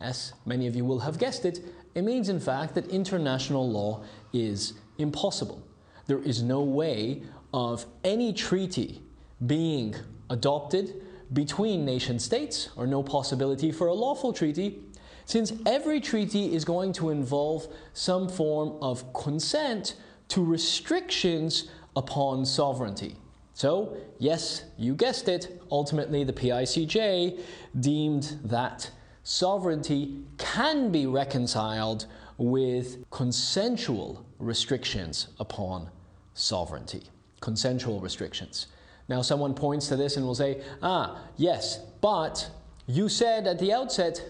As 0.00 0.32
many 0.46 0.66
of 0.66 0.74
you 0.74 0.86
will 0.86 1.00
have 1.00 1.18
guessed 1.18 1.44
it, 1.44 1.60
it 1.94 2.02
means 2.02 2.30
in 2.30 2.40
fact 2.40 2.74
that 2.76 2.88
international 2.88 3.68
law 3.68 4.02
is 4.32 4.72
impossible. 4.96 5.62
There 6.06 6.22
is 6.22 6.42
no 6.42 6.62
way 6.62 7.22
of 7.52 7.84
any 8.02 8.32
treaty 8.32 9.02
being 9.46 9.94
adopted 10.30 11.02
between 11.32 11.84
nation 11.84 12.18
states, 12.18 12.68
or 12.76 12.86
no 12.86 13.02
possibility 13.02 13.72
for 13.72 13.86
a 13.86 13.94
lawful 13.94 14.32
treaty, 14.32 14.80
since 15.24 15.52
every 15.66 16.00
treaty 16.00 16.54
is 16.54 16.64
going 16.64 16.92
to 16.92 17.10
involve 17.10 17.66
some 17.94 18.28
form 18.28 18.76
of 18.82 19.12
consent 19.12 19.94
to 20.28 20.44
restrictions 20.44 21.70
upon 21.96 22.44
sovereignty. 22.44 23.16
So, 23.54 23.96
yes, 24.18 24.64
you 24.78 24.94
guessed 24.94 25.28
it, 25.28 25.62
ultimately 25.70 26.24
the 26.24 26.32
PICJ 26.32 27.40
deemed 27.80 28.38
that 28.44 28.90
sovereignty 29.22 30.24
can 30.38 30.90
be 30.90 31.06
reconciled 31.06 32.06
with 32.38 33.08
consensual 33.10 34.26
restrictions 34.38 35.28
upon 35.38 35.90
sovereignty. 36.34 37.04
Consensual 37.40 38.00
restrictions. 38.00 38.68
Now, 39.08 39.22
someone 39.22 39.54
points 39.54 39.88
to 39.88 39.96
this 39.96 40.16
and 40.16 40.24
will 40.24 40.34
say, 40.34 40.62
ah, 40.82 41.18
yes, 41.36 41.80
but 42.00 42.48
you 42.86 43.08
said 43.08 43.46
at 43.46 43.58
the 43.58 43.72
outset 43.72 44.22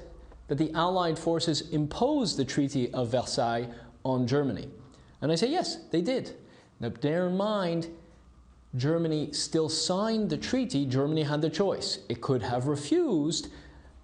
that 0.49 0.59
the 0.59 0.73
Allied 0.73 1.19
forces 1.19 1.71
imposed 1.71 2.37
the 2.37 2.45
Treaty 2.45 2.93
of 2.93 3.11
Versailles 3.11 3.69
on 4.05 4.26
Germany. 4.26 4.69
And 5.21 5.31
I 5.31 5.35
say, 5.37 5.49
yes, 5.49 5.76
they 5.91 6.00
did. 6.00 6.35
Now, 6.81 6.88
bear 6.88 7.29
in 7.29 7.37
mind, 7.37 7.88
Germany 8.76 9.33
still 9.33 9.69
signed 9.69 10.31
the 10.31 10.37
treaty. 10.37 10.87
Germany 10.87 11.23
had 11.23 11.43
the 11.43 11.50
choice. 11.50 12.00
It 12.09 12.21
could 12.21 12.43
have 12.43 12.67
refused. 12.67 13.49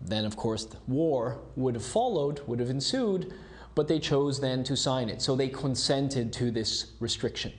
Then, 0.01 0.25
of 0.25 0.37
course, 0.37 0.65
the 0.65 0.77
war 0.87 1.39
would 1.57 1.75
have 1.75 1.85
followed, 1.85 2.41
would 2.47 2.61
have 2.61 2.71
ensued, 2.71 3.33
but 3.75 3.89
they 3.89 3.99
chose 3.99 4.41
then 4.41 4.63
to 4.65 4.77
sign 4.77 5.09
it. 5.09 5.23
So 5.23 5.35
they 5.35 5.49
consented 5.49 6.33
to 6.35 6.51
this 6.51 6.93
restriction. 7.01 7.53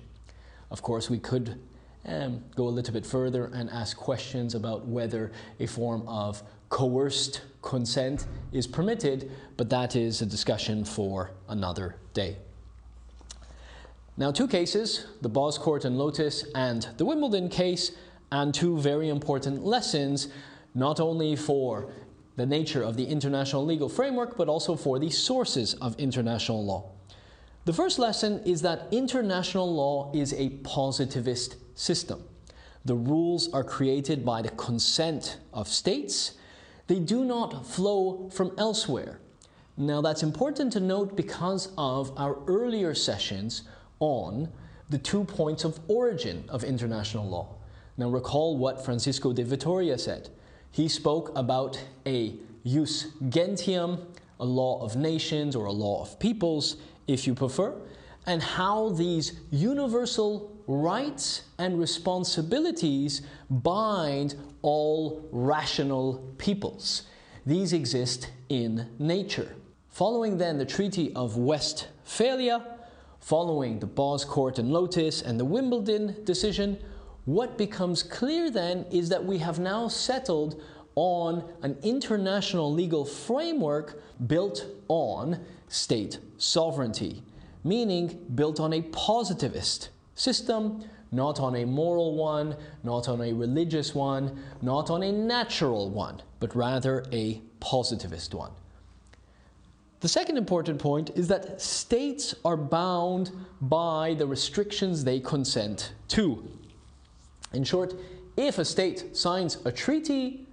Of 0.72 0.82
course, 0.82 1.10
we 1.10 1.20
could 1.20 1.60
um, 2.06 2.44
go 2.56 2.68
a 2.68 2.70
little 2.70 2.94
bit 2.94 3.06
further 3.06 3.52
and 3.54 3.70
ask 3.70 3.98
questions 3.98 4.56
about 4.56 4.86
whether 4.86 5.32
a 5.60 5.66
form 5.66 6.08
of 6.08 6.42
coerced 6.70 7.42
consent 7.62 8.26
is 8.52 8.68
permitted, 8.68 9.32
but 9.58 9.70
that 9.70 9.96
is 9.96 10.22
a 10.22 10.26
discussion 10.26 10.86
for 10.86 11.32
another 11.50 11.96
day. 12.14 12.38
Now, 14.18 14.32
two 14.32 14.48
cases, 14.48 15.06
the 15.22 15.30
Boz-Kourt 15.30 15.86
and 15.86 15.98
Lotus 15.98 16.46
and 16.54 16.88
the 16.98 17.06
Wimbledon 17.06 17.50
case, 17.50 17.92
and 18.32 18.54
two 18.54 18.78
very 18.78 19.10
important 19.10 19.66
lessons, 19.66 20.28
not 20.76 21.00
only 21.00 21.36
for 21.36 21.90
the 22.36 22.46
nature 22.46 22.84
of 22.84 22.96
the 22.96 23.06
international 23.06 23.66
legal 23.66 23.90
framework, 23.90 24.38
but 24.38 24.48
also 24.48 24.76
for 24.76 25.00
the 25.00 25.10
sources 25.10 25.74
of 25.76 25.98
international 26.00 26.64
law. 26.64 26.92
The 27.66 27.74
first 27.74 28.00
lesson 28.00 28.42
is 28.46 28.62
that 28.62 28.88
international 28.92 29.74
law 29.74 30.12
is 30.14 30.34
a 30.34 30.50
positivist 30.64 31.56
system. 31.80 32.24
The 32.86 32.96
rules 32.96 33.52
are 33.54 33.64
created 33.64 34.26
by 34.26 34.42
the 34.42 34.50
consent 34.50 35.38
of 35.54 35.68
states. 35.68 36.34
They 36.88 37.00
do 37.00 37.24
not 37.24 37.66
flow 37.66 38.30
from 38.32 38.52
elsewhere. 38.58 39.20
Now, 39.78 40.02
that's 40.02 40.24
important 40.24 40.74
to 40.74 40.80
note 40.80 41.16
because 41.16 41.72
of 41.78 42.12
our 42.18 42.38
earlier 42.48 42.94
sessions 42.94 43.64
on 44.00 44.50
the 44.90 44.98
two 44.98 45.24
points 45.24 45.64
of 45.64 45.80
origin 45.88 46.44
of 46.50 46.64
international 46.64 47.28
law. 47.28 47.56
Now, 47.98 48.10
recall 48.10 48.58
what 48.58 48.84
Francisco 48.84 49.32
de 49.32 49.44
Vitoria 49.44 49.98
said. 49.98 50.30
He 50.72 50.88
spoke 50.88 51.32
about 51.38 51.82
a 52.06 52.36
jus 52.66 53.08
gentium, 53.30 54.06
a 54.40 54.46
law 54.46 54.82
of 54.82 54.96
nations 54.96 55.56
or 55.56 55.66
a 55.66 55.72
law 55.72 56.02
of 56.02 56.20
peoples, 56.20 56.78
if 57.08 57.26
you 57.26 57.34
prefer, 57.34 57.74
and 58.26 58.42
how 58.42 58.90
these 58.90 59.40
universal 59.52 60.59
rights 60.70 61.42
and 61.58 61.80
responsibilities 61.80 63.24
bind 63.50 64.36
all 64.62 65.28
rational 65.32 66.34
peoples. 66.38 67.08
These 67.44 67.74
exist 67.74 68.30
in 68.50 68.88
nature. 69.00 69.56
Following 69.90 70.38
then 70.38 70.60
the 70.60 70.66
Treaty 70.66 71.12
of 71.16 71.38
Westphalia, 71.38 72.78
following 73.20 73.80
the 73.80 73.88
Boz-Kourt 73.88 74.60
and 74.60 74.72
Lotus 74.72 75.24
and 75.24 75.40
the 75.40 75.46
Wimbledon 75.46 76.16
decision, 76.24 76.78
what 77.26 77.58
becomes 77.58 78.04
clear 78.04 78.52
then 78.52 78.86
is 78.92 79.10
that 79.10 79.26
we 79.26 79.40
have 79.40 79.58
now 79.58 79.88
settled 79.88 80.62
on 80.94 81.52
an 81.64 81.78
international 81.82 82.72
legal 82.72 83.06
framework 83.06 84.04
built 84.28 84.68
on 84.88 85.40
state 85.68 86.20
sovereignty, 86.38 87.24
meaning 87.64 88.24
built 88.36 88.60
on 88.60 88.74
a 88.74 88.84
positivist 88.84 89.90
system, 90.20 90.84
not 91.12 91.40
on 91.40 91.56
a 91.56 91.66
moral 91.66 92.16
one, 92.16 92.56
not 92.84 93.08
on 93.08 93.22
a 93.22 93.34
religious 93.34 93.96
one, 93.96 94.44
not 94.62 94.90
on 94.90 95.04
a 95.04 95.12
natural 95.12 95.90
one, 95.90 96.22
but 96.40 96.56
rather 96.56 97.06
a 97.12 97.42
positivist 97.60 98.34
one. 98.34 98.52
The 100.02 100.08
second 100.08 100.38
important 100.38 100.80
point 100.80 101.10
is 101.16 101.28
that 101.28 101.62
states 101.62 102.34
are 102.46 102.56
bound 102.56 103.32
by 103.60 104.14
the 104.14 104.26
restrictions 104.26 105.04
they 105.04 105.20
consent 105.20 105.94
to. 106.10 106.50
In 107.52 107.64
short, 107.64 107.96
if 108.38 108.60
a 108.60 108.66
state 108.66 109.18
signs 109.18 109.58
a 109.66 109.72
treaty, 109.72 110.48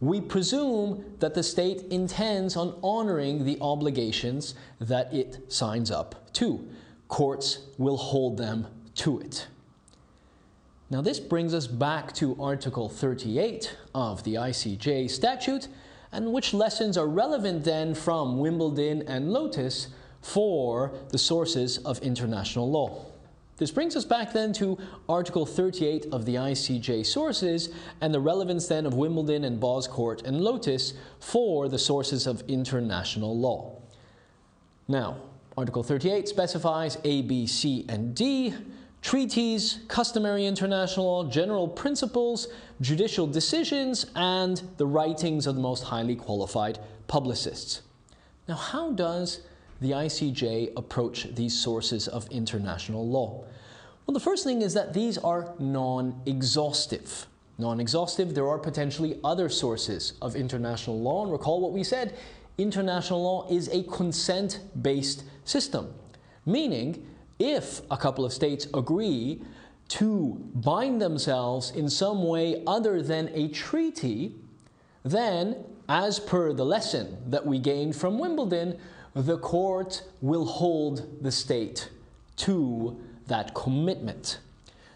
we 0.00 0.20
presume 0.20 1.04
that 1.20 1.34
the 1.34 1.42
state 1.42 1.82
intends 1.90 2.56
on 2.56 2.76
honoring 2.82 3.44
the 3.44 3.58
obligations 3.60 4.54
that 4.80 5.12
it 5.14 5.52
signs 5.52 5.90
up 5.90 6.32
to. 6.32 6.66
Courts 7.06 7.58
will 7.76 7.98
hold 7.98 8.38
them 8.38 8.66
to 8.96 9.20
it. 9.20 9.46
Now, 10.90 11.00
this 11.00 11.20
brings 11.20 11.54
us 11.54 11.66
back 11.68 12.12
to 12.14 12.36
Article 12.40 12.88
38 12.88 13.76
of 13.94 14.24
the 14.24 14.34
ICJ 14.34 15.08
statute, 15.08 15.68
and 16.10 16.32
which 16.32 16.52
lessons 16.52 16.98
are 16.98 17.06
relevant 17.06 17.62
then 17.62 17.94
from 17.94 18.38
Wimbledon 18.38 19.02
and 19.06 19.32
Lotus 19.32 19.88
for 20.20 20.92
the 21.10 21.18
sources 21.18 21.78
of 21.78 22.00
international 22.00 22.68
law. 22.68 23.06
This 23.56 23.70
brings 23.70 23.94
us 23.94 24.06
back 24.06 24.32
then 24.32 24.54
to 24.54 24.78
Article 25.08 25.44
38 25.44 26.06
of 26.12 26.24
the 26.24 26.36
ICJ 26.36 27.04
sources 27.04 27.68
and 28.00 28.12
the 28.12 28.18
relevance 28.18 28.66
then 28.66 28.86
of 28.86 28.94
Wimbledon 28.94 29.44
and 29.44 29.60
Boz-Kourt 29.60 30.24
and 30.24 30.40
Lotus 30.40 30.94
for 31.20 31.68
the 31.68 31.78
sources 31.78 32.26
of 32.26 32.42
international 32.48 33.38
law. 33.38 33.76
Now, 34.88 35.18
Article 35.58 35.82
38 35.82 36.26
specifies 36.26 36.96
A, 37.04 37.20
B, 37.20 37.46
C, 37.46 37.84
and 37.88 38.14
D 38.14 38.54
treaties, 39.02 39.80
customary 39.88 40.46
international 40.46 41.06
law, 41.06 41.24
general 41.24 41.66
principles, 41.66 42.48
judicial 42.80 43.26
decisions, 43.26 44.06
and 44.14 44.62
the 44.76 44.86
writings 44.86 45.46
of 45.46 45.54
the 45.54 45.60
most 45.60 45.84
highly 45.84 46.16
qualified 46.16 46.78
publicists. 47.06 47.82
Now, 48.48 48.56
how 48.56 48.92
does 48.92 49.40
the 49.80 49.92
ICJ 49.92 50.72
approach 50.76 51.34
these 51.34 51.58
sources 51.58 52.08
of 52.08 52.28
international 52.30 53.06
law? 53.06 53.44
Well, 54.06 54.12
the 54.14 54.20
first 54.20 54.44
thing 54.44 54.62
is 54.62 54.74
that 54.74 54.92
these 54.92 55.18
are 55.18 55.54
non 55.58 56.20
exhaustive. 56.26 57.26
Non 57.58 57.78
exhaustive, 57.80 58.34
there 58.34 58.48
are 58.48 58.58
potentially 58.58 59.18
other 59.22 59.48
sources 59.48 60.14
of 60.20 60.34
international 60.34 60.98
law. 61.00 61.22
And 61.22 61.32
recall 61.32 61.60
what 61.60 61.72
we 61.72 61.84
said 61.84 62.16
international 62.58 63.22
law 63.22 63.48
is 63.48 63.68
a 63.68 63.82
consent 63.84 64.60
based 64.82 65.24
system, 65.44 65.94
meaning 66.44 67.06
if 67.40 67.80
a 67.90 67.96
couple 67.96 68.24
of 68.24 68.32
states 68.32 68.68
agree 68.74 69.42
to 69.88 70.38
bind 70.54 71.02
themselves 71.02 71.72
in 71.72 71.88
some 71.88 72.22
way 72.22 72.62
other 72.66 73.02
than 73.02 73.28
a 73.34 73.48
treaty, 73.48 74.36
then, 75.02 75.56
as 75.88 76.20
per 76.20 76.52
the 76.52 76.64
lesson 76.64 77.16
that 77.26 77.44
we 77.44 77.58
gained 77.58 77.96
from 77.96 78.18
Wimbledon, 78.18 78.78
the 79.14 79.38
court 79.38 80.02
will 80.20 80.44
hold 80.44 81.22
the 81.22 81.32
state 81.32 81.90
to 82.36 83.00
that 83.26 83.54
commitment. 83.54 84.38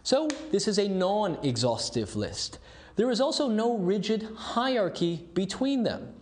So, 0.05 0.29
this 0.53 0.69
is 0.69 0.79
a 0.79 0.87
non 0.87 1.39
exhaustive 1.43 2.15
list. 2.15 2.59
There 2.97 3.11
is 3.11 3.21
also 3.21 3.49
no 3.49 3.77
rigid 3.77 4.29
hierarchy 4.37 5.27
between 5.35 5.83
them. 5.83 6.13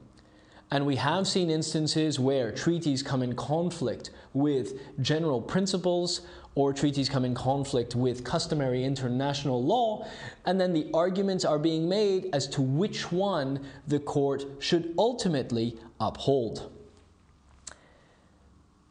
And 0.71 0.87
we 0.87 0.97
have 0.97 1.27
seen 1.27 1.51
instances 1.51 2.19
where 2.19 2.51
treaties 2.51 3.03
come 3.03 3.23
in 3.23 3.35
conflict 3.35 4.11
with 4.35 4.81
general 5.01 5.41
principles 5.41 6.23
or 6.55 6.73
treaties 6.73 7.09
come 7.09 7.25
in 7.25 7.35
conflict 7.35 7.95
with 7.95 8.25
customary 8.25 8.85
international 8.85 9.63
law, 9.63 10.07
and 10.45 10.61
then 10.61 10.73
the 10.73 10.91
arguments 10.93 11.45
are 11.45 11.59
being 11.59 11.89
made 11.89 12.29
as 12.33 12.47
to 12.47 12.61
which 12.61 13.11
one 13.11 13.65
the 13.87 13.99
court 13.99 14.45
should 14.59 14.95
ultimately 14.99 15.77
uphold. 16.01 16.71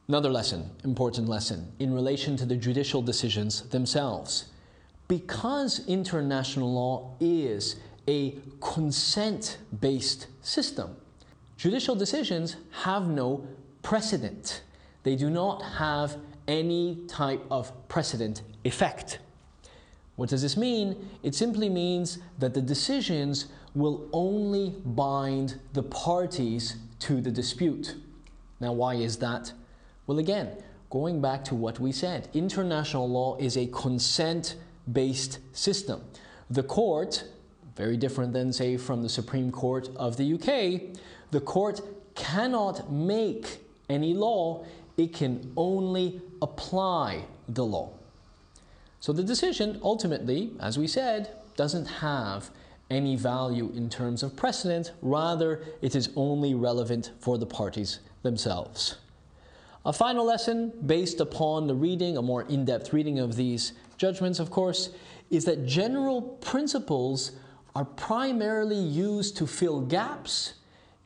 Another 0.07 0.29
lesson, 0.29 0.71
important 0.83 1.29
lesson, 1.29 1.71
in 1.79 1.93
relation 1.93 2.36
to 2.38 2.45
the 2.45 2.55
judicial 2.55 3.01
decisions 3.01 3.62
themselves. 3.69 4.45
Because 5.07 5.86
international 5.88 6.74
law 6.74 7.15
is 7.19 7.75
a 8.07 8.36
consent 8.60 9.60
based 9.79 10.27
system, 10.41 10.95
Judicial 11.62 11.93
decisions 11.93 12.55
have 12.71 13.07
no 13.07 13.48
precedent. 13.83 14.63
They 15.03 15.15
do 15.15 15.29
not 15.29 15.62
have 15.62 16.17
any 16.48 17.03
type 17.08 17.43
of 17.50 17.72
precedent 17.88 18.41
effect. 18.63 19.20
What 20.15 20.29
does 20.29 20.41
this 20.41 20.58
mean? 20.58 21.10
It 21.24 21.34
simply 21.34 21.70
means 21.70 22.20
that 22.39 22.53
the 22.53 22.62
decisions 22.62 23.48
will 23.74 24.08
only 24.12 24.75
bind 24.86 25.60
the 25.74 25.84
parties 25.84 26.75
to 27.00 27.22
the 27.22 27.31
dispute. 27.31 27.96
Now, 28.60 28.74
why 28.74 28.96
is 28.96 29.17
that? 29.17 29.53
Well, 30.05 30.20
again, 30.20 30.50
going 30.89 31.22
back 31.22 31.43
to 31.46 31.55
what 31.55 31.79
we 31.79 31.91
said, 31.91 32.27
international 32.34 33.10
law 33.10 33.38
is 33.38 33.58
a 33.58 33.67
consent 33.67 34.57
based 34.92 35.40
system. 35.53 36.01
The 36.50 36.64
court, 36.64 37.24
very 37.75 37.98
different 37.98 38.33
than, 38.33 38.51
say, 38.51 38.77
from 38.77 39.01
the 39.01 39.09
Supreme 39.09 39.51
Court 39.51 39.90
of 39.96 40.18
the 40.18 40.33
UK, 40.33 40.98
the 41.31 41.40
court 41.40 41.81
cannot 42.14 42.92
make 42.92 43.59
any 43.90 44.14
law, 44.14 44.66
it 45.01 45.14
can 45.14 45.51
only 45.57 46.22
apply 46.42 47.25
the 47.50 47.66
law. 47.66 47.90
So 49.00 49.11
the 49.11 49.24
decision 49.24 49.79
ultimately, 49.83 50.51
as 50.59 50.77
we 50.77 50.87
said, 50.87 51.35
doesn't 51.57 51.85
have 51.85 52.51
any 52.90 53.16
value 53.16 53.72
in 53.75 53.90
terms 53.90 54.22
of 54.22 54.35
precedent, 54.35 54.92
rather, 55.01 55.64
it 55.81 55.96
is 55.96 56.09
only 56.16 56.53
relevant 56.53 57.11
for 57.20 57.37
the 57.37 57.46
parties 57.46 58.00
themselves. 58.22 58.98
A 59.85 59.94
final 59.94 60.25
lesson, 60.25 60.72
based 60.85 61.20
upon 61.20 61.66
the 61.66 61.74
reading, 61.74 62.18
a 62.18 62.22
more 62.22 62.44
in 62.44 62.66
depth 62.66 62.94
reading 62.94 63.18
of 63.18 63.35
these 63.35 63.74
judgments, 63.98 64.40
of 64.40 64.51
course, 64.51 64.90
is 65.31 65.46
that 65.46 65.66
general 65.66 66.22
principles 66.22 67.31
are 67.74 67.85
primarily 67.85 68.77
used 68.77 69.37
to 69.37 69.48
fill 69.48 69.81
gaps 69.81 70.53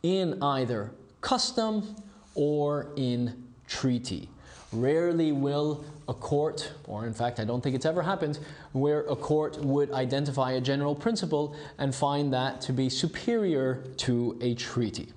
in 0.03 0.41
either 0.41 0.91
custom 1.21 1.95
or 2.33 2.91
in 2.97 3.44
treaty. 3.67 4.29
Rarely 4.71 5.31
will 5.31 5.85
a 6.07 6.13
court, 6.13 6.71
or 6.85 7.05
in 7.05 7.13
fact, 7.13 7.39
I 7.39 7.45
don't 7.45 7.61
think 7.61 7.75
it's 7.75 7.85
ever 7.85 8.01
happened, 8.01 8.39
where 8.73 9.01
a 9.01 9.15
court 9.15 9.57
would 9.57 9.91
identify 9.91 10.51
a 10.51 10.61
general 10.61 10.95
principle 10.95 11.55
and 11.77 11.93
find 11.93 12.33
that 12.33 12.61
to 12.61 12.73
be 12.73 12.89
superior 12.89 13.83
to 13.97 14.37
a 14.41 14.53
treaty. 14.55 15.13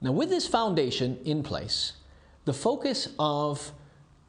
Now, 0.00 0.12
with 0.12 0.30
this 0.30 0.46
foundation 0.46 1.18
in 1.24 1.42
place, 1.42 1.92
the 2.44 2.52
focus 2.52 3.08
of 3.18 3.72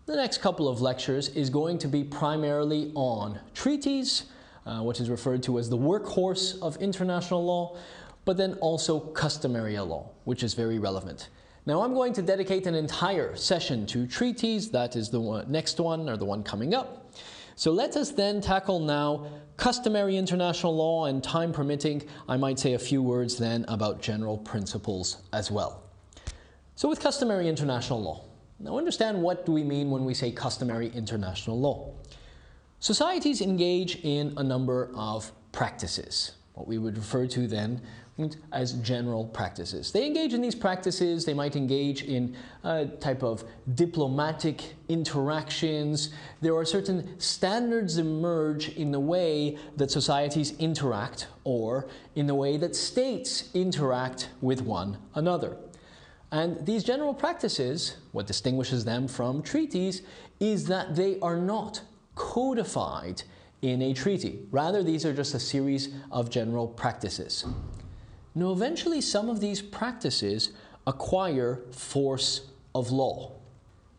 the 0.06 0.16
next 0.16 0.40
couple 0.40 0.68
of 0.68 0.82
lectures 0.82 1.30
is 1.30 1.50
going 1.50 1.78
to 1.80 1.88
be 1.88 2.04
primarily 2.04 2.92
on 2.96 3.40
treaties, 3.54 4.26
uh, 4.66 4.82
which 4.82 5.00
is 5.00 5.10
referred 5.10 5.44
to 5.44 5.60
as 5.60 5.70
the 5.70 5.78
workhorse 5.78 6.62
of 6.62 6.76
international 6.78 7.44
law, 7.46 7.78
but 8.26 8.38
then 8.38 8.54
also 8.56 9.00
customary 9.00 9.80
law, 9.80 10.10
which 10.26 10.44
is 10.44 10.54
very 10.54 10.80
relevant. 10.80 11.30
Now 11.65 11.82
I'm 11.84 11.93
going 11.93 12.13
to 12.13 12.24
dedicate 12.24 12.65
an 12.65 12.74
entire 12.74 13.36
session 13.36 13.86
to 13.88 14.08
treaties. 14.08 14.71
That 14.71 14.95
is 14.95 15.10
the 15.10 15.19
one, 15.19 15.52
next 15.52 15.80
one 15.80 16.10
or 16.10 16.17
the 16.17 16.26
one 16.26 16.43
coming 16.43 16.74
up. 16.74 17.13
So 17.56 17.71
let 17.71 17.95
us 17.95 18.10
then 18.10 18.41
tackle 18.41 18.80
now 18.80 19.28
customary 19.58 20.17
international 20.17 20.76
law 20.76 21.06
and 21.06 21.24
time 21.24 21.54
permitting, 21.54 22.02
I 22.28 22.38
might 22.38 22.58
say 22.58 22.74
a 22.74 22.80
few 22.80 23.04
words 23.04 23.38
then 23.38 23.65
about 23.67 24.02
general 24.02 24.39
principles 24.39 25.21
as 25.34 25.52
well. 25.52 25.84
So 26.74 26.89
with 26.89 27.00
customary 27.00 27.47
international 27.47 28.02
law, 28.02 28.26
now 28.60 28.78
understand 28.78 29.21
what 29.21 29.45
do 29.45 29.52
we 29.52 29.63
mean 29.63 29.91
when 29.91 30.04
we 30.04 30.15
say 30.15 30.32
customary 30.32 30.91
international 30.95 31.60
law. 31.60 31.93
Societies 32.80 33.41
engage 33.41 33.97
in 33.97 34.34
a 34.38 34.43
number 34.43 34.89
of 34.95 35.32
practices, 35.52 36.32
what 36.54 36.67
we 36.67 36.80
would 36.80 36.97
refer 36.97 37.28
to 37.28 37.45
then 37.45 37.82
as 38.52 38.74
general 38.74 39.26
practices. 39.26 39.92
They 39.92 40.06
engage 40.06 40.34
in 40.34 40.42
these 40.42 40.56
practices, 40.56 41.26
they 41.26 41.34
might 41.34 41.56
engage 41.56 42.04
in 42.04 42.36
a 42.64 42.86
type 42.86 43.24
of 43.24 43.44
diplomatic 43.76 44.76
interactions. 44.90 46.10
There 46.42 46.56
are 46.56 46.66
certain 46.66 47.20
standards 47.20 47.98
emerge 47.98 48.70
in 48.70 48.92
the 48.92 49.00
way 49.00 49.58
that 49.78 49.92
societies 49.92 50.58
interact 50.60 51.28
or 51.44 51.88
in 52.16 52.28
the 52.28 52.36
way 52.36 52.58
that 52.58 52.76
states 52.76 53.50
interact 53.54 54.30
with 54.42 54.62
one 54.62 54.98
another. 55.16 55.58
And 56.32 56.66
these 56.66 56.84
general 56.84 57.14
practices, 57.14 57.98
what 58.14 58.26
distinguishes 58.26 58.86
them 58.86 59.08
from 59.08 59.42
treaties, 59.42 60.02
is 60.40 60.66
that 60.68 60.96
they 60.96 61.20
are 61.20 61.38
not 61.38 61.82
codified 62.16 63.24
in 63.62 63.82
a 63.82 63.94
treaty. 63.94 64.40
Rather, 64.50 64.82
these 64.82 65.06
are 65.06 65.14
just 65.14 65.34
a 65.34 65.40
series 65.40 65.90
of 66.12 66.30
general 66.30 66.68
practices. 66.68 67.46
Now, 68.34 68.52
eventually, 68.52 69.02
some 69.02 69.30
of 69.30 69.39
these 69.39 69.62
practices 69.62 70.52
acquire 70.88 71.60
force 71.72 72.41
of 72.74 72.91
law. 72.91 73.34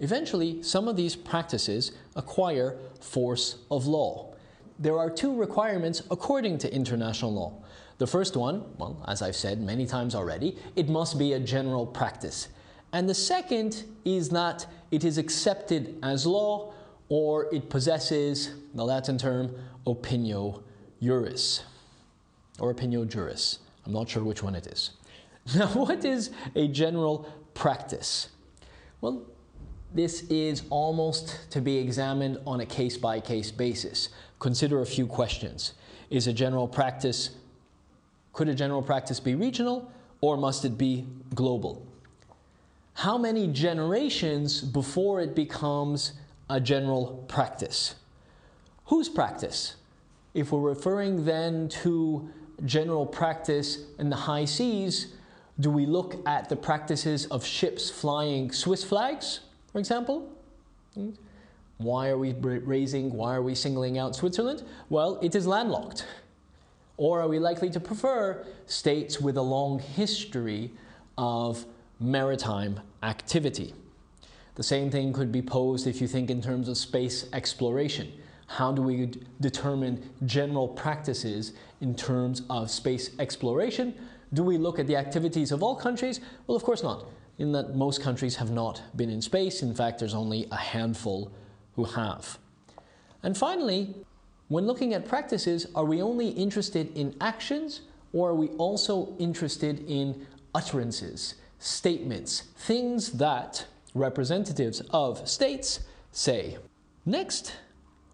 Eventually, 0.00 0.62
some 0.62 0.88
of 0.88 0.96
these 0.96 1.14
practices 1.14 1.92
acquire 2.16 2.76
force 3.00 3.58
of 3.70 3.86
law. 3.86 4.34
There 4.78 4.98
are 4.98 5.10
two 5.10 5.34
requirements 5.34 6.02
according 6.10 6.58
to 6.58 6.74
international 6.74 7.32
law. 7.32 7.52
The 7.98 8.06
first 8.06 8.36
one, 8.36 8.64
well, 8.78 9.00
as 9.06 9.22
I've 9.22 9.36
said 9.36 9.60
many 9.60 9.86
times 9.86 10.14
already, 10.14 10.56
it 10.74 10.88
must 10.88 11.18
be 11.18 11.34
a 11.34 11.38
general 11.38 11.86
practice. 11.86 12.48
And 12.92 13.08
the 13.08 13.14
second 13.14 13.84
is 14.04 14.30
that 14.30 14.66
it 14.90 15.04
is 15.04 15.18
accepted 15.18 15.98
as 16.02 16.26
law 16.26 16.72
or 17.08 17.52
it 17.54 17.70
possesses 17.70 18.50
the 18.74 18.84
Latin 18.84 19.18
term 19.18 19.54
opinio 19.86 20.62
juris 21.00 21.62
or 22.58 22.74
opinio 22.74 23.08
juris. 23.08 23.58
I'm 23.84 23.92
not 23.92 24.08
sure 24.08 24.22
which 24.22 24.42
one 24.42 24.54
it 24.54 24.66
is. 24.66 24.90
Now, 25.56 25.66
what 25.68 26.04
is 26.04 26.30
a 26.54 26.68
general 26.68 27.28
practice? 27.52 28.28
Well, 29.00 29.22
this 29.92 30.22
is 30.30 30.62
almost 30.70 31.50
to 31.50 31.60
be 31.60 31.78
examined 31.78 32.38
on 32.46 32.60
a 32.60 32.66
case 32.66 32.96
by 32.96 33.18
case 33.18 33.50
basis. 33.50 34.10
Consider 34.38 34.82
a 34.82 34.86
few 34.86 35.06
questions. 35.06 35.74
Is 36.10 36.28
a 36.28 36.32
general 36.32 36.68
practice, 36.68 37.30
could 38.32 38.48
a 38.48 38.54
general 38.54 38.82
practice 38.82 39.18
be 39.18 39.34
regional 39.34 39.90
or 40.20 40.36
must 40.36 40.64
it 40.64 40.78
be 40.78 41.06
global? 41.34 41.84
how 42.94 43.16
many 43.18 43.48
generations 43.48 44.60
before 44.60 45.20
it 45.20 45.34
becomes 45.34 46.12
a 46.50 46.60
general 46.60 47.24
practice? 47.28 47.94
Whose 48.86 49.08
practice? 49.08 49.76
If 50.34 50.52
we're 50.52 50.60
referring 50.60 51.24
then 51.24 51.68
to 51.82 52.30
general 52.64 53.06
practice 53.06 53.78
in 53.98 54.10
the 54.10 54.16
high 54.16 54.44
seas, 54.44 55.14
do 55.60 55.70
we 55.70 55.86
look 55.86 56.16
at 56.26 56.48
the 56.48 56.56
practices 56.56 57.26
of 57.26 57.44
ships 57.44 57.90
flying 57.90 58.50
Swiss 58.52 58.82
flags, 58.82 59.40
for 59.70 59.78
example? 59.78 60.28
Why 61.78 62.08
are 62.08 62.18
we 62.18 62.32
raising, 62.32 63.12
why 63.12 63.34
are 63.34 63.42
we 63.42 63.54
singling 63.54 63.98
out 63.98 64.14
Switzerland? 64.14 64.62
Well, 64.88 65.18
it 65.22 65.34
is 65.34 65.46
landlocked. 65.46 66.06
Or 66.96 67.20
are 67.20 67.28
we 67.28 67.38
likely 67.38 67.70
to 67.70 67.80
prefer 67.80 68.46
states 68.66 69.20
with 69.20 69.36
a 69.36 69.42
long 69.42 69.78
history 69.78 70.70
of 71.18 71.64
maritime 71.98 72.80
activity? 73.02 73.74
The 74.54 74.62
same 74.62 74.90
thing 74.90 75.12
could 75.12 75.32
be 75.32 75.42
posed 75.42 75.86
if 75.86 76.00
you 76.00 76.06
think 76.06 76.30
in 76.30 76.42
terms 76.42 76.68
of 76.68 76.76
space 76.76 77.26
exploration. 77.32 78.12
How 78.56 78.70
do 78.70 78.82
we 78.82 79.10
determine 79.40 80.10
general 80.26 80.68
practices 80.68 81.54
in 81.80 81.94
terms 81.94 82.42
of 82.50 82.70
space 82.70 83.10
exploration? 83.18 83.94
Do 84.34 84.42
we 84.42 84.58
look 84.58 84.78
at 84.78 84.86
the 84.86 84.94
activities 84.94 85.52
of 85.52 85.62
all 85.62 85.74
countries? 85.74 86.20
Well, 86.46 86.54
of 86.54 86.62
course 86.62 86.82
not, 86.82 87.06
in 87.38 87.52
that 87.52 87.74
most 87.74 88.02
countries 88.02 88.36
have 88.36 88.50
not 88.50 88.82
been 88.94 89.08
in 89.08 89.22
space. 89.22 89.62
In 89.62 89.74
fact, 89.74 90.00
there's 90.00 90.12
only 90.12 90.48
a 90.52 90.56
handful 90.56 91.32
who 91.76 91.84
have. 91.84 92.38
And 93.22 93.38
finally, 93.38 93.94
when 94.48 94.66
looking 94.66 94.92
at 94.92 95.08
practices, 95.08 95.66
are 95.74 95.86
we 95.86 96.02
only 96.02 96.28
interested 96.28 96.94
in 96.94 97.16
actions 97.22 97.80
or 98.12 98.28
are 98.30 98.34
we 98.34 98.48
also 98.58 99.16
interested 99.18 99.82
in 99.88 100.26
utterances, 100.54 101.36
statements, 101.58 102.42
things 102.58 103.12
that 103.12 103.64
representatives 103.94 104.82
of 104.90 105.26
states 105.26 105.80
say? 106.10 106.58
Next, 107.06 107.54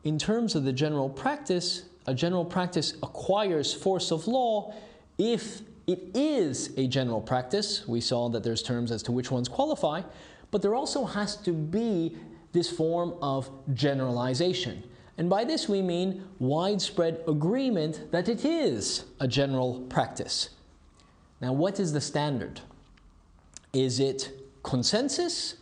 in 0.09 0.19
terms 0.19 0.55
of 0.55 0.65
the 0.65 0.73
general 0.73 1.11
practice, 1.11 1.83
a 2.07 2.15
general 2.15 2.43
practice 2.43 2.95
acquires 3.03 3.75
force 3.75 4.11
of 4.11 4.27
law 4.27 4.73
if 5.19 5.61
it 5.87 6.01
is 6.15 6.73
a 6.79 6.87
general 6.87 7.21
practice. 7.21 7.87
We 7.87 8.01
saw 8.01 8.31
that 8.31 8.43
there's 8.43 8.63
terms 8.63 8.91
as 8.91 9.03
to 9.03 9.13
which 9.13 9.31
ones 9.31 9.49
qualify, 9.51 10.01
but 10.51 10.63
there 10.63 10.75
also 10.75 11.05
has 11.05 11.37
to 11.43 11.53
be 11.53 12.17
this 12.53 12.71
form 12.71 13.17
of 13.21 13.51
generalization. 13.75 14.83
And 15.19 15.29
by 15.29 15.45
this 15.45 15.69
we 15.69 15.83
mean 15.83 16.25
widespread 16.39 17.23
agreement 17.29 18.11
that 18.11 18.31
it 18.31 18.47
is 18.47 19.05
a 19.21 19.29
general 19.29 19.83
practice. 19.91 20.49
Now, 21.43 21.53
what 21.53 21.79
is 21.79 21.93
the 21.93 22.01
standard? 22.01 22.63
Is 23.75 24.01
it 24.01 24.33
consensus, 24.63 25.57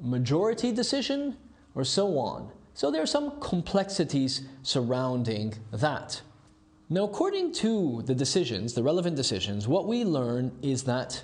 majority 0.00 0.72
decision, 0.72 1.36
or 1.74 1.84
so 1.84 2.18
on? 2.18 2.50
So 2.76 2.90
there 2.90 3.02
are 3.02 3.06
some 3.06 3.40
complexities 3.40 4.42
surrounding 4.62 5.54
that. 5.72 6.20
Now, 6.90 7.04
according 7.04 7.52
to 7.54 8.02
the 8.04 8.14
decisions, 8.14 8.74
the 8.74 8.82
relevant 8.82 9.16
decisions, 9.16 9.66
what 9.66 9.86
we 9.86 10.04
learn 10.04 10.52
is 10.60 10.82
that 10.84 11.22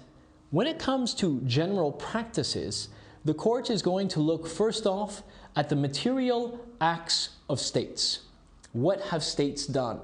when 0.50 0.66
it 0.66 0.78
comes 0.78 1.12
to 1.16 1.42
general 1.42 1.92
practices, 1.92 2.88
the 3.26 3.34
court 3.34 3.68
is 3.68 3.82
going 3.82 4.08
to 4.08 4.20
look 4.20 4.46
first 4.46 4.86
off 4.86 5.22
at 5.54 5.68
the 5.68 5.76
material 5.76 6.58
acts 6.80 7.36
of 7.50 7.60
states. 7.60 8.20
What 8.72 9.02
have 9.02 9.22
states 9.22 9.66
done? 9.66 10.00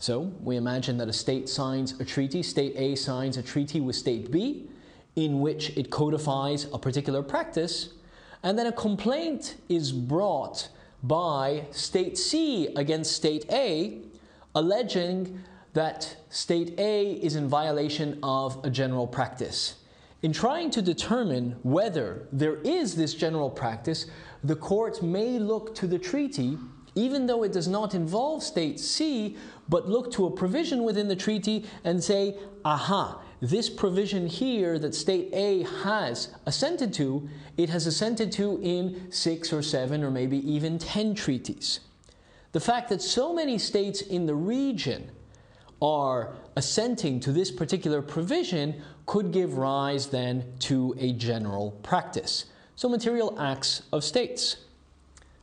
So 0.00 0.32
we 0.42 0.56
imagine 0.56 0.96
that 0.96 1.08
a 1.08 1.12
state 1.12 1.48
signs 1.48 1.98
a 2.00 2.04
treaty, 2.04 2.42
state 2.42 2.74
A 2.74 2.96
signs 2.96 3.36
a 3.36 3.42
treaty 3.42 3.80
with 3.80 3.94
state 3.94 4.32
B, 4.32 4.68
in 5.14 5.38
which 5.38 5.70
it 5.76 5.90
codifies 5.90 6.66
a 6.72 6.78
particular 6.78 7.22
practice, 7.22 7.90
and 8.46 8.56
then 8.56 8.68
a 8.68 8.72
complaint 8.72 9.56
is 9.68 9.90
brought 9.90 10.68
by 11.02 11.64
State 11.72 12.16
C 12.16 12.68
against 12.76 13.10
State 13.10 13.44
A, 13.50 14.02
alleging 14.54 15.40
that 15.72 16.16
State 16.30 16.78
A 16.78 17.14
is 17.14 17.34
in 17.34 17.48
violation 17.48 18.20
of 18.22 18.64
a 18.64 18.70
general 18.70 19.08
practice. 19.08 19.82
In 20.22 20.32
trying 20.32 20.70
to 20.70 20.80
determine 20.80 21.56
whether 21.64 22.28
there 22.30 22.58
is 22.62 22.94
this 22.94 23.14
general 23.14 23.50
practice, 23.50 24.06
the 24.44 24.54
court 24.54 25.02
may 25.02 25.40
look 25.40 25.74
to 25.74 25.88
the 25.88 25.98
treaty, 25.98 26.56
even 26.94 27.26
though 27.26 27.42
it 27.42 27.52
does 27.52 27.66
not 27.66 27.94
involve 27.94 28.44
State 28.44 28.78
C, 28.78 29.36
but 29.68 29.88
look 29.88 30.10
to 30.12 30.26
a 30.26 30.30
provision 30.30 30.84
within 30.84 31.08
the 31.08 31.16
treaty 31.16 31.64
and 31.84 32.02
say, 32.02 32.36
aha, 32.64 33.20
this 33.40 33.68
provision 33.68 34.26
here 34.26 34.78
that 34.78 34.94
state 34.94 35.28
A 35.32 35.62
has 35.82 36.34
assented 36.46 36.92
to, 36.94 37.28
it 37.56 37.68
has 37.68 37.86
assented 37.86 38.32
to 38.32 38.60
in 38.62 39.10
six 39.10 39.52
or 39.52 39.62
seven 39.62 40.02
or 40.02 40.10
maybe 40.10 40.38
even 40.50 40.78
ten 40.78 41.14
treaties. 41.14 41.80
The 42.52 42.60
fact 42.60 42.88
that 42.88 43.02
so 43.02 43.34
many 43.34 43.58
states 43.58 44.00
in 44.00 44.26
the 44.26 44.34
region 44.34 45.10
are 45.82 46.34
assenting 46.56 47.20
to 47.20 47.32
this 47.32 47.50
particular 47.50 48.00
provision 48.00 48.82
could 49.04 49.30
give 49.30 49.58
rise 49.58 50.06
then 50.06 50.44
to 50.60 50.94
a 50.98 51.12
general 51.12 51.72
practice. 51.82 52.46
So, 52.76 52.88
material 52.88 53.38
acts 53.38 53.82
of 53.92 54.04
states. 54.04 54.56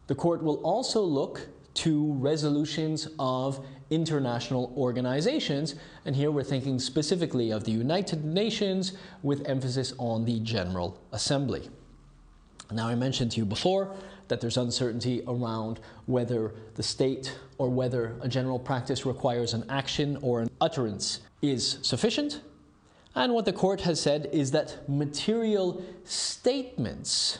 The 0.07 0.15
court 0.15 0.43
will 0.43 0.55
also 0.57 1.01
look 1.01 1.47
to 1.75 2.13
resolutions 2.13 3.07
of 3.19 3.65
international 3.89 4.73
organizations. 4.77 5.75
And 6.05 6.15
here 6.15 6.31
we're 6.31 6.43
thinking 6.43 6.79
specifically 6.79 7.51
of 7.51 7.63
the 7.63 7.71
United 7.71 8.23
Nations 8.23 8.93
with 9.21 9.47
emphasis 9.47 9.93
on 9.97 10.25
the 10.25 10.39
General 10.39 10.99
Assembly. 11.11 11.69
Now, 12.71 12.87
I 12.87 12.95
mentioned 12.95 13.31
to 13.33 13.37
you 13.37 13.45
before 13.45 13.95
that 14.27 14.41
there's 14.41 14.57
uncertainty 14.57 15.21
around 15.27 15.79
whether 16.05 16.53
the 16.75 16.83
state 16.83 17.37
or 17.57 17.69
whether 17.69 18.15
a 18.21 18.27
general 18.27 18.57
practice 18.57 19.05
requires 19.05 19.53
an 19.53 19.65
action 19.69 20.17
or 20.21 20.41
an 20.41 20.49
utterance 20.59 21.19
is 21.41 21.77
sufficient. 21.81 22.41
And 23.15 23.33
what 23.33 23.45
the 23.45 23.53
court 23.53 23.81
has 23.81 24.01
said 24.01 24.29
is 24.31 24.51
that 24.51 24.89
material 24.89 25.83
statements 26.03 27.39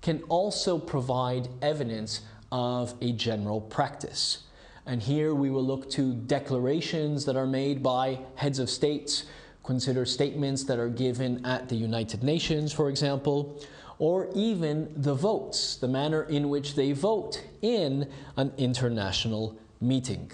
can 0.00 0.22
also 0.28 0.78
provide 0.78 1.48
evidence 1.60 2.22
of 2.50 2.94
a 3.00 3.12
general 3.12 3.60
practice. 3.60 4.44
And 4.86 5.00
here 5.02 5.34
we 5.34 5.50
will 5.50 5.64
look 5.64 5.88
to 5.90 6.12
declarations 6.14 7.24
that 7.24 7.36
are 7.36 7.46
made 7.46 7.82
by 7.82 8.18
heads 8.34 8.58
of 8.58 8.68
states, 8.68 9.24
consider 9.62 10.04
statements 10.04 10.64
that 10.64 10.78
are 10.78 10.88
given 10.88 11.44
at 11.46 11.68
the 11.68 11.76
United 11.76 12.22
Nations, 12.24 12.72
for 12.72 12.88
example, 12.88 13.62
or 13.98 14.28
even 14.34 14.92
the 14.96 15.14
votes, 15.14 15.76
the 15.76 15.86
manner 15.86 16.24
in 16.24 16.48
which 16.48 16.74
they 16.74 16.90
vote 16.92 17.44
in 17.62 18.10
an 18.36 18.52
international 18.56 19.56
meeting. 19.80 20.30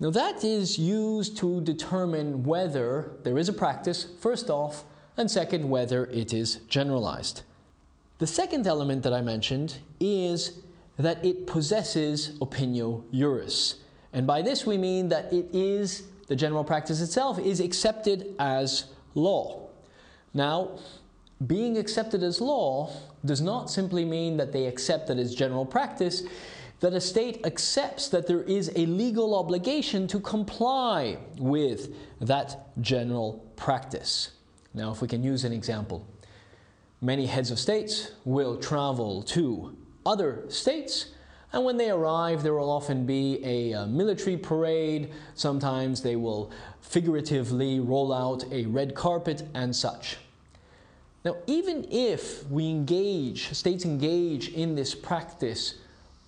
Now, 0.00 0.10
that 0.10 0.42
is 0.42 0.78
used 0.78 1.36
to 1.38 1.60
determine 1.60 2.44
whether 2.44 3.12
there 3.22 3.38
is 3.38 3.48
a 3.48 3.52
practice, 3.52 4.06
first 4.20 4.48
off, 4.48 4.84
and 5.16 5.30
second, 5.30 5.68
whether 5.68 6.06
it 6.06 6.32
is 6.32 6.56
generalized. 6.68 7.42
The 8.18 8.26
second 8.26 8.66
element 8.66 9.02
that 9.02 9.12
I 9.12 9.20
mentioned 9.20 9.78
is 10.00 10.60
that 10.98 11.24
it 11.24 11.46
possesses 11.46 12.38
opinio 12.40 13.02
juris. 13.12 13.76
And 14.12 14.26
by 14.26 14.42
this 14.42 14.66
we 14.66 14.76
mean 14.76 15.08
that 15.08 15.32
it 15.32 15.46
is, 15.52 16.04
the 16.28 16.36
general 16.36 16.64
practice 16.64 17.00
itself 17.00 17.38
is 17.38 17.60
accepted 17.60 18.34
as 18.38 18.84
law. 19.14 19.68
Now, 20.34 20.78
being 21.46 21.76
accepted 21.76 22.22
as 22.22 22.40
law 22.40 22.90
does 23.24 23.40
not 23.40 23.70
simply 23.70 24.04
mean 24.04 24.36
that 24.36 24.52
they 24.52 24.66
accept 24.66 25.08
that 25.08 25.18
as 25.18 25.34
general 25.34 25.66
practice, 25.66 26.22
that 26.80 26.92
a 26.92 27.00
state 27.00 27.46
accepts 27.46 28.08
that 28.08 28.26
there 28.26 28.42
is 28.42 28.70
a 28.74 28.86
legal 28.86 29.34
obligation 29.34 30.06
to 30.08 30.20
comply 30.20 31.16
with 31.38 31.94
that 32.20 32.68
general 32.80 33.44
practice. 33.56 34.32
Now, 34.74 34.90
if 34.90 35.00
we 35.00 35.08
can 35.08 35.22
use 35.22 35.44
an 35.44 35.52
example, 35.52 36.06
many 37.00 37.26
heads 37.26 37.50
of 37.50 37.58
states 37.58 38.12
will 38.24 38.56
travel 38.56 39.22
to 39.22 39.76
other 40.04 40.44
states 40.48 41.06
and 41.52 41.64
when 41.64 41.76
they 41.76 41.90
arrive, 41.90 42.42
there 42.42 42.54
will 42.54 42.70
often 42.70 43.04
be 43.04 43.38
a, 43.44 43.72
a, 43.72 43.86
military 43.86 44.38
parade. 44.38 45.12
Sometimes 45.34 46.00
they 46.00 46.16
will 46.16 46.50
figuratively 46.80 47.78
roll 47.78 48.12
out 48.12 48.44
a 48.50 48.64
red 48.66 48.94
carpet 48.94 49.42
and 49.54 49.74
such. 49.76 50.16
Now, 51.24 51.36
even 51.46 51.86
if 51.90 52.48
we 52.48 52.68
engage, 52.70 53.52
states 53.52 53.84
engage 53.84 54.48
in 54.48 54.74
this 54.74 54.94
practice 54.94 55.74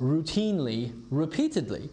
routinely, 0.00 0.92
repeatedly, 1.10 1.88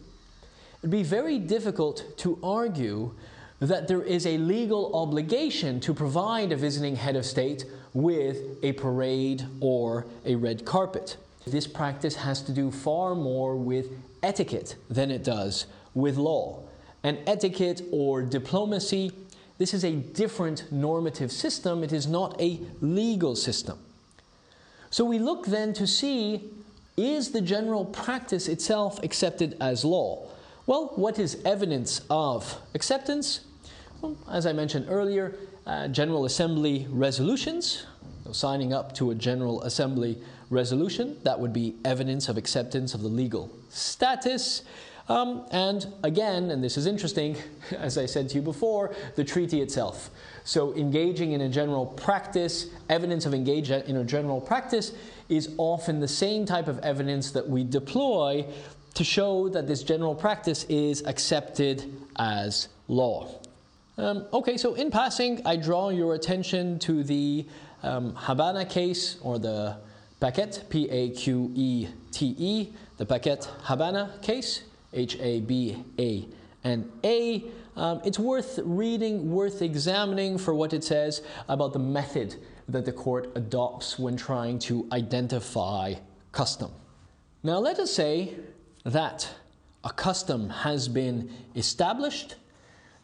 it'd 0.80 0.90
be 0.90 1.02
very 1.02 1.38
difficult 1.38 2.16
to 2.18 2.38
argue 2.42 3.14
that 3.60 3.88
there 3.88 4.02
is 4.02 4.26
a 4.26 4.36
legal 4.38 4.94
obligation 4.94 5.80
to 5.80 5.94
provide 5.94 6.52
a 6.52 6.56
visiting 6.56 6.96
head 6.96 7.16
of 7.16 7.24
state 7.24 7.64
with 7.94 8.38
a 8.62 8.72
parade 8.72 9.46
or 9.60 10.06
a 10.26 10.34
red 10.34 10.64
carpet. 10.64 11.16
This 11.46 11.66
practice 11.66 12.16
has 12.16 12.40
to 12.42 12.52
do 12.52 12.70
far 12.70 13.14
more 13.14 13.56
with 13.56 13.90
etiquette 14.22 14.76
than 14.88 15.10
it 15.10 15.24
does 15.24 15.66
with 15.94 16.16
law. 16.16 16.60
And 17.02 17.18
etiquette 17.26 17.82
or 17.90 18.22
diplomacy, 18.22 19.12
This 19.58 19.74
is 19.74 19.84
a 19.84 19.92
different 19.92 20.72
normative 20.72 21.30
system, 21.30 21.84
it 21.84 21.92
is 21.92 22.06
not 22.06 22.40
a 22.40 22.60
legal 22.80 23.36
system. 23.36 23.78
So 24.90 25.04
we 25.04 25.18
look 25.18 25.46
then 25.46 25.72
to 25.74 25.86
see 25.86 26.50
is 26.96 27.30
the 27.30 27.40
general 27.40 27.84
practice 27.84 28.48
itself 28.48 29.02
accepted 29.02 29.56
as 29.60 29.84
law? 29.84 30.26
Well, 30.66 30.92
what 30.96 31.18
is 31.18 31.40
evidence 31.44 32.02
of 32.10 32.60
acceptance? 32.74 33.40
Well, 34.00 34.16
as 34.30 34.46
I 34.46 34.52
mentioned 34.52 34.86
earlier, 34.88 35.36
uh, 35.66 35.88
General 35.88 36.24
Assembly 36.24 36.86
resolutions, 36.90 37.84
so 37.84 37.91
signing 38.32 38.72
up 38.72 38.94
to 38.96 39.10
a 39.10 39.14
General 39.14 39.62
Assembly 39.62 40.18
resolution, 40.50 41.16
that 41.24 41.40
would 41.40 41.52
be 41.52 41.74
evidence 41.84 42.28
of 42.28 42.36
acceptance 42.36 42.94
of 42.94 43.02
the 43.02 43.08
legal 43.08 43.50
status. 43.70 44.62
Um, 45.08 45.44
and 45.50 45.86
again, 46.04 46.50
and 46.50 46.62
this 46.62 46.76
is 46.76 46.86
interesting, 46.86 47.36
as 47.76 47.98
I 47.98 48.06
said 48.06 48.28
to 48.30 48.36
you 48.36 48.42
before, 48.42 48.94
the 49.16 49.24
treaty 49.24 49.60
itself. 49.60 50.10
So, 50.44 50.74
engaging 50.74 51.32
in 51.32 51.40
a 51.40 51.48
general 51.48 51.86
practice, 51.86 52.66
evidence 52.88 53.26
of 53.26 53.34
engagement 53.34 53.86
in 53.86 53.96
a 53.96 54.04
general 54.04 54.40
practice 54.40 54.92
is 55.28 55.54
often 55.56 56.00
the 56.00 56.08
same 56.08 56.46
type 56.46 56.68
of 56.68 56.78
evidence 56.80 57.30
that 57.32 57.48
we 57.48 57.64
deploy 57.64 58.46
to 58.94 59.04
show 59.04 59.48
that 59.48 59.66
this 59.66 59.82
general 59.82 60.14
practice 60.14 60.64
is 60.64 61.02
accepted 61.06 61.90
as 62.16 62.68
law. 62.88 63.28
Um, 63.98 64.26
okay, 64.32 64.56
so 64.56 64.74
in 64.74 64.90
passing, 64.90 65.42
I 65.46 65.56
draw 65.56 65.90
your 65.90 66.14
attention 66.14 66.78
to 66.80 67.04
the 67.04 67.46
um, 67.82 68.14
Habana 68.14 68.64
case 68.64 69.16
or 69.22 69.38
the 69.38 69.76
Paquete, 70.20 70.64
P 70.70 70.88
A 70.88 71.10
Q 71.10 71.50
E 71.54 71.88
T 72.10 72.34
E, 72.38 72.72
the 72.96 73.06
Paquete 73.06 73.44
Habana 73.62 74.14
case, 74.22 74.62
H 74.92 75.16
A 75.20 75.40
B 75.40 75.82
A 75.98 76.28
N 76.64 76.90
A. 77.04 77.44
Um, 77.74 78.00
it's 78.04 78.18
worth 78.18 78.60
reading, 78.64 79.32
worth 79.32 79.62
examining 79.62 80.38
for 80.38 80.54
what 80.54 80.72
it 80.72 80.84
says 80.84 81.22
about 81.48 81.72
the 81.72 81.78
method 81.78 82.36
that 82.68 82.84
the 82.84 82.92
court 82.92 83.30
adopts 83.34 83.98
when 83.98 84.16
trying 84.16 84.58
to 84.60 84.86
identify 84.92 85.94
custom. 86.32 86.70
Now, 87.42 87.58
let 87.58 87.78
us 87.78 87.92
say 87.92 88.36
that 88.84 89.28
a 89.82 89.90
custom 89.90 90.48
has 90.48 90.86
been 90.86 91.30
established. 91.56 92.36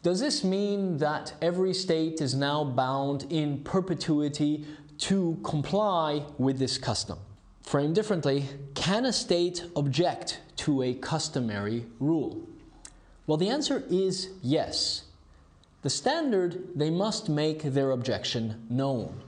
Does 0.01 0.21
this 0.21 0.45
mean 0.45 0.97
that 0.99 1.33
every 1.41 1.73
state 1.73 2.21
is 2.21 2.33
now 2.33 2.63
bound 2.63 3.27
in 3.29 3.61
perpetuity 3.65 4.65
to 4.99 5.37
comply 5.43 6.23
with 6.37 6.57
this 6.57 6.77
custom? 6.77 7.19
Framed 7.63 7.95
differently, 7.95 8.45
can 8.75 9.03
a 9.03 9.11
state 9.11 9.65
object 9.75 10.39
to 10.55 10.83
a 10.83 10.93
customary 10.93 11.85
rule? 11.99 12.47
Well, 13.27 13.37
the 13.37 13.49
answer 13.49 13.83
is 13.89 14.29
yes. 14.41 15.03
The 15.81 15.89
standard, 15.89 16.69
they 16.75 16.89
must 16.89 17.27
make 17.27 17.61
their 17.61 17.91
objection 17.91 18.65
known. 18.69 19.21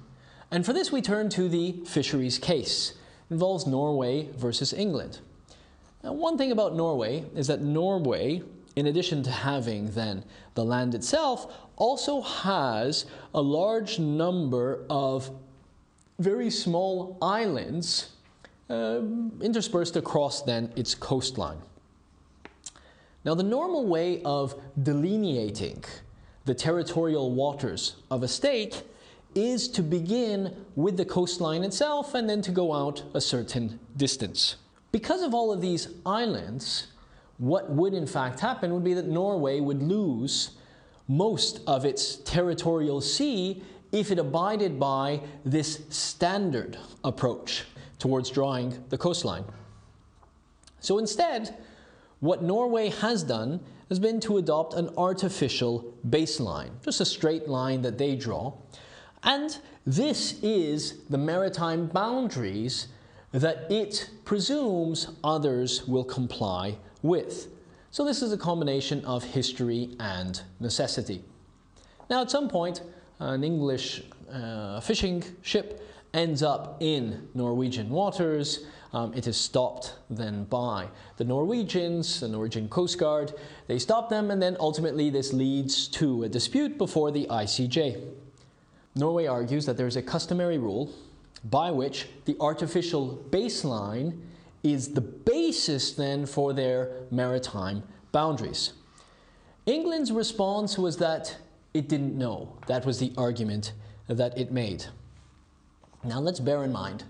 And 0.51 0.65
for 0.65 0.71
this, 0.71 0.89
we 0.89 1.01
turn 1.01 1.27
to 1.31 1.49
the 1.49 1.84
fisheries 1.86 2.39
case. 2.39 2.91
It 3.29 3.34
involves 3.34 3.67
Norway 3.67 4.29
versus 4.38 4.71
England. 4.71 5.19
Now, 6.01 6.13
one 6.13 6.38
thing 6.38 6.53
about 6.53 6.75
Norway 6.75 7.25
is 7.36 7.47
that 7.47 7.62
Norway, 7.62 8.41
in 8.75 8.88
addition 8.88 9.23
to 9.23 9.31
having 9.31 9.91
then 9.91 10.23
the 10.55 10.63
land 10.63 10.95
itself, 10.95 11.53
also 11.75 12.21
has 12.21 13.05
a 13.34 13.41
large 13.41 13.99
number 13.99 14.86
of 14.89 15.29
very 16.19 16.49
small 16.49 17.17
islands 17.21 18.10
uh, 18.69 19.01
interspersed 19.41 19.95
across 19.95 20.43
then 20.43 20.71
its 20.75 20.95
coastline. 20.95 21.57
Now, 23.25 23.36
the 23.36 23.43
normal 23.43 23.86
way 23.86 24.21
of 24.23 24.55
delineating 24.81 25.84
the 26.45 26.55
territorial 26.55 27.31
waters 27.31 27.95
of 28.10 28.23
a 28.23 28.27
state 28.27 28.84
is 29.36 29.67
to 29.69 29.81
begin 29.81 30.55
with 30.75 30.97
the 30.97 31.05
coastline 31.05 31.63
itself 31.63 32.13
and 32.13 32.29
then 32.29 32.41
to 32.41 32.51
go 32.51 32.73
out 32.73 33.03
a 33.13 33.21
certain 33.21 33.79
distance. 33.95 34.55
Because 34.91 35.21
of 35.21 35.34
all 35.34 35.53
of 35.53 35.62
these 35.62 35.88
islands, 36.05 36.88
what 37.41 37.71
would 37.71 37.95
in 37.95 38.06
fact 38.06 38.39
happen 38.39 38.71
would 38.71 38.84
be 38.84 38.93
that 38.93 39.08
Norway 39.08 39.60
would 39.60 39.82
lose 39.82 40.51
most 41.08 41.60
of 41.65 41.86
its 41.86 42.17
territorial 42.17 43.01
sea 43.01 43.63
if 43.91 44.12
it 44.12 44.19
abided 44.19 44.80
by 44.80 45.19
this 45.43 45.82
standard 45.89 46.77
approach 47.04 47.63
towards 47.97 48.30
drawing 48.30 48.77
the 48.89 48.97
coastline. 48.97 49.43
So 50.82 50.99
instead, 50.99 51.58
what 52.19 52.43
Norway 52.43 52.89
has 52.89 53.23
done 53.23 53.60
has 53.89 53.97
been 53.97 54.19
to 54.19 54.38
adopt 54.38 54.75
an 54.75 54.91
artificial 54.95 55.95
baseline, 56.08 56.69
just 56.86 57.01
a 57.01 57.06
straight 57.06 57.47
line 57.49 57.82
that 57.82 57.97
they 57.97 58.15
draw, 58.15 58.54
and 59.23 59.58
this 59.88 60.39
is 60.43 60.99
the 61.10 61.17
maritime 61.17 61.88
boundaries 61.88 62.88
that 63.32 63.65
it 63.71 64.12
presumes 64.25 65.08
others 65.23 65.88
will 65.88 66.04
comply 66.04 66.77
with. 67.01 67.47
So 67.91 68.05
this 68.05 68.21
is 68.21 68.31
a 68.31 68.37
combination 68.37 69.03
of 69.05 69.23
history 69.23 69.95
and 69.99 70.41
necessity. 70.59 71.23
Now, 72.09 72.21
at 72.21 72.31
some 72.31 72.47
point, 72.47 72.81
an 73.19 73.43
English 73.43 74.03
uh, 74.31 74.79
fishing 74.79 75.23
ship 75.41 75.87
ends 76.13 76.43
up 76.43 76.77
in 76.79 77.27
Norwegian 77.33 77.89
waters. 77.89 78.65
Um, 78.93 79.13
it 79.13 79.27
is 79.27 79.37
stopped 79.37 79.95
then 80.09 80.43
by 80.45 80.87
the 81.17 81.23
Norwegians, 81.23 82.19
the 82.19 82.27
Norwegian 82.27 82.67
Coast 82.67 82.97
Guard. 82.97 83.33
They 83.67 83.79
stop 83.79 84.09
them, 84.09 84.31
and 84.31 84.41
then 84.41 84.57
ultimately 84.59 85.09
this 85.09 85.31
leads 85.31 85.87
to 85.89 86.23
a 86.23 86.29
dispute 86.29 86.77
before 86.77 87.11
the 87.11 87.25
ICJ. 87.27 88.03
Norway 88.95 89.27
argues 89.27 89.65
that 89.65 89.77
there 89.77 89.87
is 89.87 89.95
a 89.95 90.01
customary 90.01 90.57
rule 90.57 90.91
by 91.45 91.71
which 91.71 92.07
the 92.25 92.35
artificial 92.39 93.23
baseline 93.29 94.19
is 94.63 94.93
the 94.93 95.02
basis 95.02 95.93
then 95.93 96.26
for 96.26 96.54
their 96.54 96.91
maritime 97.12 97.84
boundaries. 98.12 98.74
England's 99.65 100.12
response 100.12 100.78
was 100.78 100.97
that 100.97 101.38
it 101.74 101.88
didn't 101.88 102.17
know. 102.17 102.58
That 102.67 102.86
was 102.86 103.00
the 103.00 103.13
argument 103.17 103.74
that 104.08 104.38
it 104.38 104.52
made. 104.52 104.86
Now 106.04 106.19
let's 106.19 106.39
bear 106.39 106.63
in 106.63 106.71
mind 106.71 107.04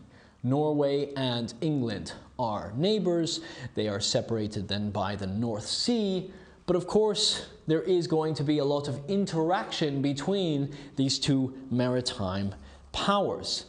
Norway 0.43 1.13
and 1.15 1.53
England 1.61 2.13
are 2.39 2.73
neighbors. 2.75 3.41
They 3.75 3.87
are 3.87 3.99
separated 3.99 4.67
then 4.67 4.89
by 4.89 5.15
the 5.15 5.27
North 5.27 5.67
Sea. 5.67 6.31
But 6.65 6.75
of 6.75 6.87
course, 6.87 7.47
there 7.67 7.81
is 7.81 8.07
going 8.07 8.33
to 8.35 8.43
be 8.43 8.57
a 8.57 8.65
lot 8.65 8.87
of 8.87 8.99
interaction 9.07 10.01
between 10.01 10.75
these 10.95 11.19
two 11.19 11.53
maritime 11.69 12.55
powers. 12.91 13.65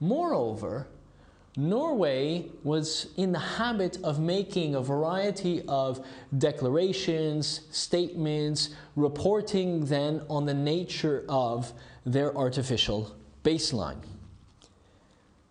Moreover, 0.00 0.88
Norway 1.56 2.46
was 2.64 3.08
in 3.16 3.30
the 3.30 3.38
habit 3.38 3.98
of 4.02 4.18
making 4.18 4.74
a 4.74 4.80
variety 4.80 5.62
of 5.68 6.04
declarations, 6.36 7.60
statements, 7.70 8.70
reporting 8.96 9.84
then 9.84 10.22
on 10.28 10.46
the 10.46 10.54
nature 10.54 11.24
of 11.28 11.72
their 12.04 12.36
artificial 12.36 13.14
baseline. 13.44 13.98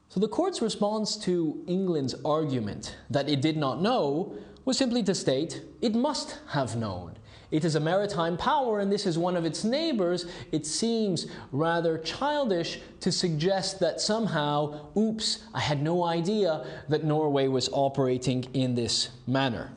So 0.10 0.20
the 0.20 0.28
court's 0.28 0.62
response 0.62 1.16
to 1.18 1.64
England's 1.68 2.16
argument 2.26 2.98
that 3.10 3.30
it 3.30 3.42
did 3.42 3.58
not 3.58 3.82
know 3.82 4.36
was 4.66 4.78
simply 4.78 5.04
to 5.04 5.16
state 5.16 5.62
it 5.82 5.96
must 5.96 6.38
have 6.50 6.76
known. 6.76 7.16
It 7.54 7.64
is 7.64 7.76
a 7.76 7.80
maritime 7.80 8.36
power 8.36 8.80
and 8.80 8.92
this 8.92 9.06
is 9.06 9.16
one 9.16 9.36
of 9.36 9.46
its 9.46 9.64
neighbors. 9.64 10.26
It 10.52 10.66
seems 10.66 11.28
rather 11.52 12.00
childish 12.00 12.80
to 13.02 13.12
suggest 13.12 13.80
that 13.80 14.02
somehow, 14.02 14.88
oops, 14.98 15.44
I 15.54 15.60
had 15.60 15.84
no 15.84 16.04
idea 16.04 16.66
that 16.90 17.04
Norway 17.04 17.48
was 17.48 17.70
operating 17.72 18.46
in 18.56 18.74
this 18.74 19.10
manner. 19.28 19.72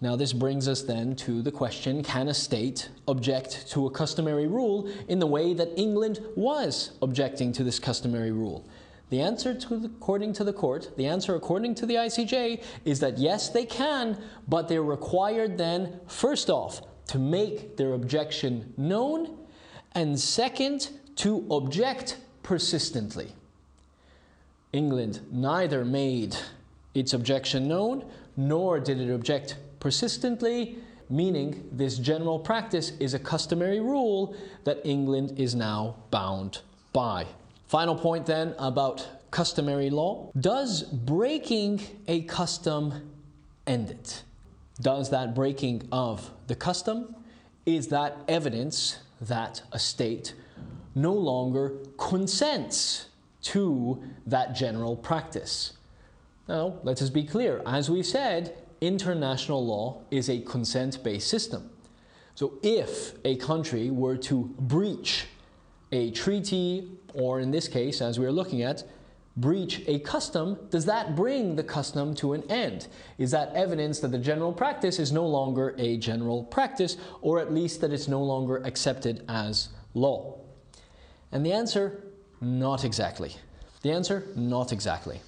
Now, 0.00 0.14
this 0.14 0.32
brings 0.32 0.68
us 0.68 0.82
then 0.82 1.16
to 1.16 1.42
the 1.42 1.50
question 1.50 2.04
can 2.04 2.28
a 2.28 2.34
state 2.34 2.88
object 3.08 3.68
to 3.72 3.88
a 3.88 3.90
customary 3.90 4.46
rule 4.46 4.88
in 5.08 5.18
the 5.18 5.26
way 5.26 5.52
that 5.54 5.76
England 5.76 6.20
was 6.36 6.92
objecting 7.02 7.50
to 7.54 7.64
this 7.64 7.80
customary 7.80 8.30
rule? 8.30 8.64
The 9.10 9.20
answer, 9.20 9.54
to 9.54 9.76
the, 9.76 9.86
according 9.88 10.32
to 10.34 10.44
the 10.44 10.52
court, 10.52 10.96
the 10.96 11.06
answer 11.06 11.34
according 11.34 11.74
to 11.76 11.86
the 11.86 11.96
ICJ, 11.96 12.62
is 12.84 13.00
that 13.00 13.18
yes, 13.18 13.48
they 13.48 13.66
can, 13.66 14.16
but 14.48 14.68
they're 14.68 14.84
required 14.84 15.58
then, 15.58 16.00
first 16.06 16.48
off, 16.48 16.80
to 17.08 17.18
make 17.18 17.76
their 17.76 17.92
objection 17.94 18.72
known, 18.76 19.36
and 19.92 20.18
second, 20.18 20.90
to 21.16 21.44
object 21.50 22.18
persistently. 22.44 23.32
England 24.72 25.20
neither 25.32 25.84
made 25.84 26.36
its 26.94 27.12
objection 27.12 27.66
known, 27.66 28.04
nor 28.36 28.78
did 28.78 29.00
it 29.00 29.12
object 29.12 29.56
persistently, 29.80 30.78
meaning 31.08 31.68
this 31.72 31.98
general 31.98 32.38
practice 32.38 32.92
is 33.00 33.14
a 33.14 33.18
customary 33.18 33.80
rule 33.80 34.36
that 34.62 34.80
England 34.84 35.34
is 35.36 35.56
now 35.56 35.96
bound 36.12 36.60
by. 36.92 37.26
Final 37.70 37.94
point 37.94 38.26
then 38.26 38.52
about 38.58 39.06
customary 39.30 39.90
law. 39.90 40.32
Does 40.40 40.82
breaking 40.82 41.80
a 42.08 42.22
custom 42.22 43.12
end 43.64 43.90
it? 43.90 44.24
Does 44.80 45.10
that 45.10 45.36
breaking 45.36 45.86
of 45.92 46.32
the 46.48 46.56
custom, 46.56 47.14
is 47.66 47.86
that 47.86 48.16
evidence 48.26 48.98
that 49.20 49.62
a 49.70 49.78
state 49.78 50.34
no 50.96 51.12
longer 51.12 51.74
consents 51.96 53.06
to 53.42 54.02
that 54.26 54.56
general 54.56 54.96
practice. 54.96 55.74
Now, 56.48 56.74
let 56.82 57.00
us 57.00 57.08
be 57.08 57.22
clear. 57.22 57.62
As 57.64 57.88
we 57.88 58.02
said, 58.02 58.58
international 58.80 59.64
law 59.64 60.00
is 60.10 60.28
a 60.28 60.40
consent 60.40 61.04
based 61.04 61.28
system. 61.28 61.70
So, 62.34 62.54
if 62.64 63.12
a 63.24 63.36
country 63.36 63.92
were 63.92 64.16
to 64.16 64.52
breach 64.58 65.26
a 65.92 66.10
treaty, 66.10 66.88
or 67.14 67.40
in 67.40 67.50
this 67.50 67.68
case, 67.68 68.00
as 68.00 68.18
we 68.18 68.26
are 68.26 68.32
looking 68.32 68.62
at, 68.62 68.84
breach 69.36 69.82
a 69.86 69.98
custom, 70.00 70.58
does 70.70 70.84
that 70.84 71.16
bring 71.16 71.56
the 71.56 71.62
custom 71.62 72.14
to 72.16 72.32
an 72.32 72.42
end? 72.50 72.88
Is 73.18 73.30
that 73.30 73.54
evidence 73.54 74.00
that 74.00 74.10
the 74.10 74.18
general 74.18 74.52
practice 74.52 74.98
is 74.98 75.12
no 75.12 75.26
longer 75.26 75.74
a 75.78 75.96
general 75.96 76.44
practice, 76.44 76.96
or 77.20 77.38
at 77.38 77.52
least 77.52 77.80
that 77.80 77.92
it's 77.92 78.08
no 78.08 78.22
longer 78.22 78.58
accepted 78.64 79.24
as 79.28 79.68
law? 79.94 80.38
And 81.32 81.46
the 81.46 81.52
answer, 81.52 82.04
not 82.40 82.84
exactly. 82.84 83.36
The 83.82 83.92
answer, 83.92 84.26
not 84.34 84.72
exactly. 84.72 85.20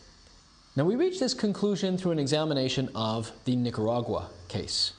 Now, 0.75 0.85
we 0.85 0.97
reach 0.97 1.21
this 1.21 1.35
conclusion 1.35 1.99
through 1.99 2.12
an 2.12 2.18
examination 2.18 2.88
of 2.95 3.31
the 3.45 3.57
Nicaragua 3.57 4.31
case. 4.49 4.92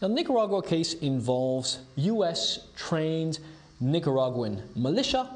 Now, 0.00 0.08
the 0.08 0.14
Nicaragua 0.14 0.62
case 0.62 0.94
involves 0.94 1.78
US 1.96 2.68
trained 2.76 3.38
Nicaraguan 3.80 4.62
militia, 4.74 5.30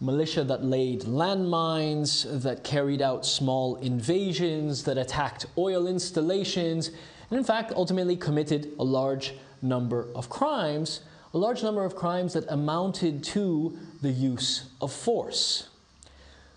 militia 0.00 0.44
that 0.44 0.64
laid 0.64 1.02
landmines, 1.02 2.42
that 2.42 2.62
carried 2.64 3.00
out 3.00 3.24
small 3.24 3.76
invasions, 3.76 4.84
that 4.84 4.98
attacked 4.98 5.46
oil 5.56 5.86
installations, 5.86 6.88
and 7.30 7.38
in 7.38 7.44
fact 7.44 7.72
ultimately 7.74 8.16
committed 8.16 8.72
a 8.78 8.84
large 8.84 9.34
number 9.62 10.08
of 10.14 10.28
crimes, 10.28 11.00
a 11.32 11.38
large 11.38 11.62
number 11.62 11.84
of 11.84 11.96
crimes 11.96 12.34
that 12.34 12.44
amounted 12.48 13.24
to 13.24 13.76
the 14.02 14.10
use 14.10 14.68
of 14.80 14.92
force. 14.92 15.68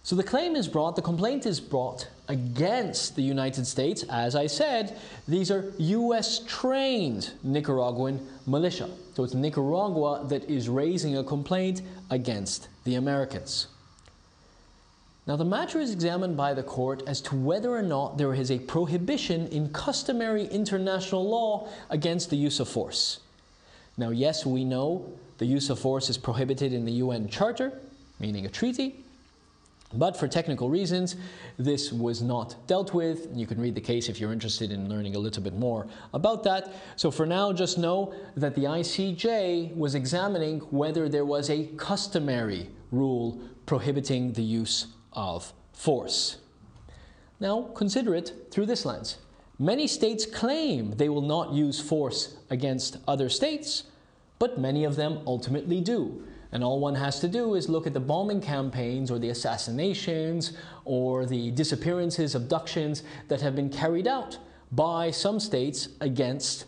So 0.04 0.16
the 0.16 0.24
claim 0.24 0.56
is 0.56 0.68
brought, 0.68 0.96
the 0.96 1.02
complaint 1.02 1.46
is 1.46 1.60
brought 1.60 2.08
against 2.28 3.16
the 3.16 3.22
United 3.22 3.66
States. 3.68 4.04
As 4.10 4.36
I 4.36 4.48
said, 4.48 4.98
these 5.28 5.52
are 5.52 5.74
US 5.78 6.40
trained 6.48 7.32
Nicaraguan 7.44 8.26
militia. 8.46 8.90
So 9.20 9.26
it's 9.26 9.34
Nicaragua 9.34 10.24
that 10.30 10.50
is 10.50 10.70
raising 10.70 11.18
a 11.18 11.26
complaint 11.26 11.82
against 12.10 12.70
the 12.86 12.96
Americans. 12.96 13.68
Now, 15.28 15.36
the 15.36 15.44
matter 15.44 15.82
is 15.82 15.92
examined 15.92 16.38
by 16.38 16.54
the 16.54 16.64
court 16.64 17.04
as 17.06 17.20
to 17.24 17.36
whether 17.36 17.70
or 17.70 17.82
not 17.82 18.18
there 18.18 18.34
is 18.34 18.50
a 18.50 18.60
prohibition 18.60 19.48
in 19.48 19.74
customary 19.74 20.46
international 20.46 21.28
law 21.28 21.68
against 21.90 22.30
the 22.30 22.38
use 22.38 22.62
of 22.62 22.70
force. 22.70 23.20
Now, 23.98 24.12
yes, 24.12 24.46
we 24.46 24.64
know 24.64 25.12
the 25.38 25.46
use 25.46 25.70
of 25.70 25.80
force 25.80 26.10
is 26.10 26.18
prohibited 26.18 26.72
in 26.72 26.86
the 26.86 26.94
UN 27.04 27.28
Charter, 27.28 27.74
meaning 28.22 28.46
a 28.46 28.50
treaty. 28.50 29.04
But 29.94 30.16
for 30.16 30.28
technical 30.28 30.70
reasons, 30.70 31.16
this 31.58 31.92
was 31.92 32.22
not 32.22 32.56
dealt 32.68 32.94
with. 32.94 33.28
You 33.34 33.48
can 33.48 33.60
read 33.60 33.74
the 33.74 33.82
case 33.82 34.08
if 34.08 34.20
you're 34.20 34.32
interested 34.32 34.72
in 34.72 34.88
learning 34.88 35.16
a 35.16 35.20
little 35.20 35.42
bit 35.42 35.56
more 35.56 35.88
about 36.14 36.44
that. 36.44 36.72
So 36.96 37.10
for 37.10 37.26
now, 37.26 37.52
just 37.52 37.80
know 37.80 38.14
that 38.36 38.54
the 38.54 38.66
ICJ 38.66 39.76
was 39.76 39.96
examining 39.96 40.60
whether 40.70 41.10
there 41.10 41.26
was 41.26 41.50
a 41.50 41.66
customary 41.78 42.70
rule 42.92 43.42
prohibiting 43.66 44.34
the 44.34 44.44
use 44.44 44.88
of 45.14 45.54
force. 45.74 46.38
Now, 47.40 47.70
consider 47.74 48.14
it 48.14 48.34
through 48.52 48.68
this 48.68 48.86
lens. 48.86 49.18
Many 49.58 49.88
states 49.88 50.26
claim 50.26 50.92
they 50.92 51.10
will 51.10 51.22
not 51.22 51.52
use 51.52 51.80
force 51.80 52.38
against 52.50 52.98
other 53.08 53.28
states, 53.28 53.84
but 54.38 54.60
many 54.60 54.84
of 54.84 54.96
them 54.96 55.22
ultimately 55.26 55.82
do. 55.82 56.24
And 56.52 56.64
all 56.64 56.80
one 56.80 56.96
has 56.96 57.20
to 57.20 57.28
do 57.28 57.54
is 57.54 57.70
look 57.70 57.86
at 57.86 57.94
the 57.94 58.00
bombing 58.00 58.42
campaigns 58.42 59.12
or 59.12 59.20
the 59.20 59.30
assassinations 59.30 60.54
or 60.84 61.26
the 61.26 61.52
disappearances, 61.52 62.34
abductions 62.34 63.04
that 63.28 63.42
have 63.42 63.56
been 63.56 63.70
carried 63.70 64.08
out 64.08 64.38
by 64.72 65.12
some 65.12 65.40
states 65.40 65.90
against 66.02 66.66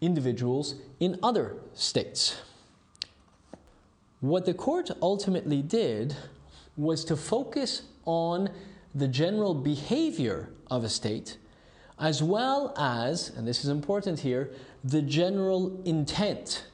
individuals 0.00 0.74
in 1.00 1.18
other 1.22 1.56
states. 1.74 2.40
What 4.20 4.44
the 4.44 4.54
court 4.54 4.90
ultimately 5.00 5.62
did 5.62 6.16
was 6.76 7.04
to 7.06 7.16
focus 7.16 7.82
on 8.04 8.50
the 8.94 9.08
general 9.08 9.54
behavior 9.54 10.50
of 10.70 10.84
a 10.84 10.88
state 10.88 11.38
as 11.98 12.22
well 12.22 12.74
as, 12.76 13.30
and 13.30 13.46
this 13.46 13.64
is 13.64 13.70
important 13.70 14.20
here, 14.20 14.50
the 14.84 15.02
general 15.02 15.80
intent 15.84 16.66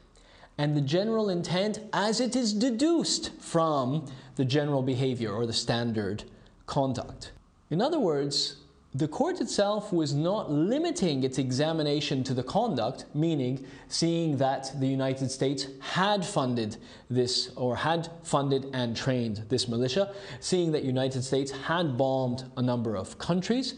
and 0.63 0.77
the 0.77 0.81
general 0.81 1.29
intent 1.29 1.81
as 1.93 2.21
it 2.21 2.37
is 2.37 2.53
deduced 2.53 3.33
from 3.41 4.07
the 4.37 4.45
general 4.45 4.81
behavior 4.81 5.33
or 5.33 5.45
the 5.45 5.53
standard 5.53 6.23
conduct. 6.67 7.33
In 7.71 7.83
other 7.83 7.99
words, 7.99 8.59
the 8.95 9.09
court 9.09 9.41
itself 9.41 9.93
was 9.93 10.15
not 10.15 10.53
limiting 10.53 11.25
its 11.25 11.39
examination 11.39 12.23
to 12.23 12.33
the 12.33 12.45
conduct, 12.45 13.07
meaning 13.13 13.67
seeing 13.89 14.37
that 14.37 14.71
the 14.79 14.87
United 14.87 15.33
States 15.33 15.67
had 15.81 16.25
funded 16.25 16.77
this 17.11 17.51
or 17.57 17.75
had 17.75 18.09
funded 18.23 18.67
and 18.73 18.97
trained 18.97 19.43
this 19.49 19.67
militia, 19.67 20.15
seeing 20.39 20.71
that 20.71 20.85
United 20.85 21.25
States 21.25 21.51
had 21.51 21.99
bombed 21.99 22.45
a 22.57 22.63
number 22.63 22.95
of 22.95 23.19
countries, 23.19 23.75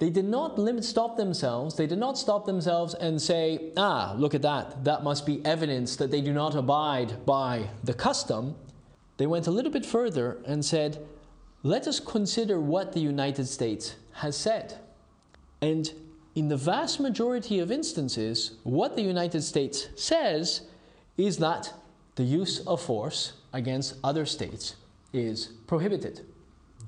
they 0.00 0.08
did 0.08 0.24
not 0.24 0.58
limit, 0.58 0.82
stop 0.84 1.18
themselves. 1.18 1.76
They 1.76 1.86
did 1.86 1.98
not 1.98 2.16
stop 2.16 2.46
themselves 2.46 2.94
and 2.94 3.20
say, 3.20 3.70
ah, 3.76 4.14
look 4.16 4.34
at 4.34 4.40
that. 4.42 4.82
That 4.82 5.04
must 5.04 5.26
be 5.26 5.44
evidence 5.44 5.94
that 5.96 6.10
they 6.10 6.22
do 6.22 6.32
not 6.32 6.54
abide 6.54 7.26
by 7.26 7.68
the 7.84 7.92
custom. 7.92 8.56
They 9.18 9.26
went 9.26 9.46
a 9.46 9.50
little 9.50 9.70
bit 9.70 9.84
further 9.84 10.38
and 10.46 10.64
said, 10.64 11.06
let 11.62 11.86
us 11.86 12.00
consider 12.00 12.58
what 12.58 12.94
the 12.94 13.00
United 13.00 13.46
States 13.46 13.96
has 14.14 14.38
said. 14.38 14.78
And 15.60 15.92
in 16.34 16.48
the 16.48 16.56
vast 16.56 16.98
majority 16.98 17.58
of 17.58 17.70
instances, 17.70 18.52
what 18.62 18.96
the 18.96 19.02
United 19.02 19.42
States 19.42 19.88
says 19.96 20.62
is 21.18 21.36
that 21.36 21.74
the 22.14 22.24
use 22.24 22.60
of 22.66 22.80
force 22.80 23.34
against 23.52 23.96
other 24.02 24.24
states 24.24 24.76
is 25.12 25.48
prohibited. 25.66 26.24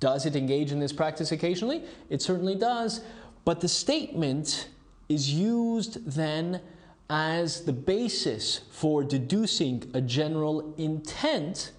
Does 0.03 0.27
it 0.27 0.35
engage 0.35 0.73
in 0.73 0.81
this 0.81 0.93
practice 0.93 1.31
occasionally? 1.31 1.85
It 2.11 2.21
certainly 2.21 2.57
does. 2.57 3.03
But 3.45 3.61
the 3.61 3.69
statement 3.69 4.67
is 5.09 5.33
used 5.33 6.05
then 6.05 6.61
as 7.09 7.65
the 7.65 7.73
basis 7.73 8.63
for 8.73 9.05
deducing 9.05 9.89
a 9.95 10.01
general 10.01 10.75
intent. 10.77 11.71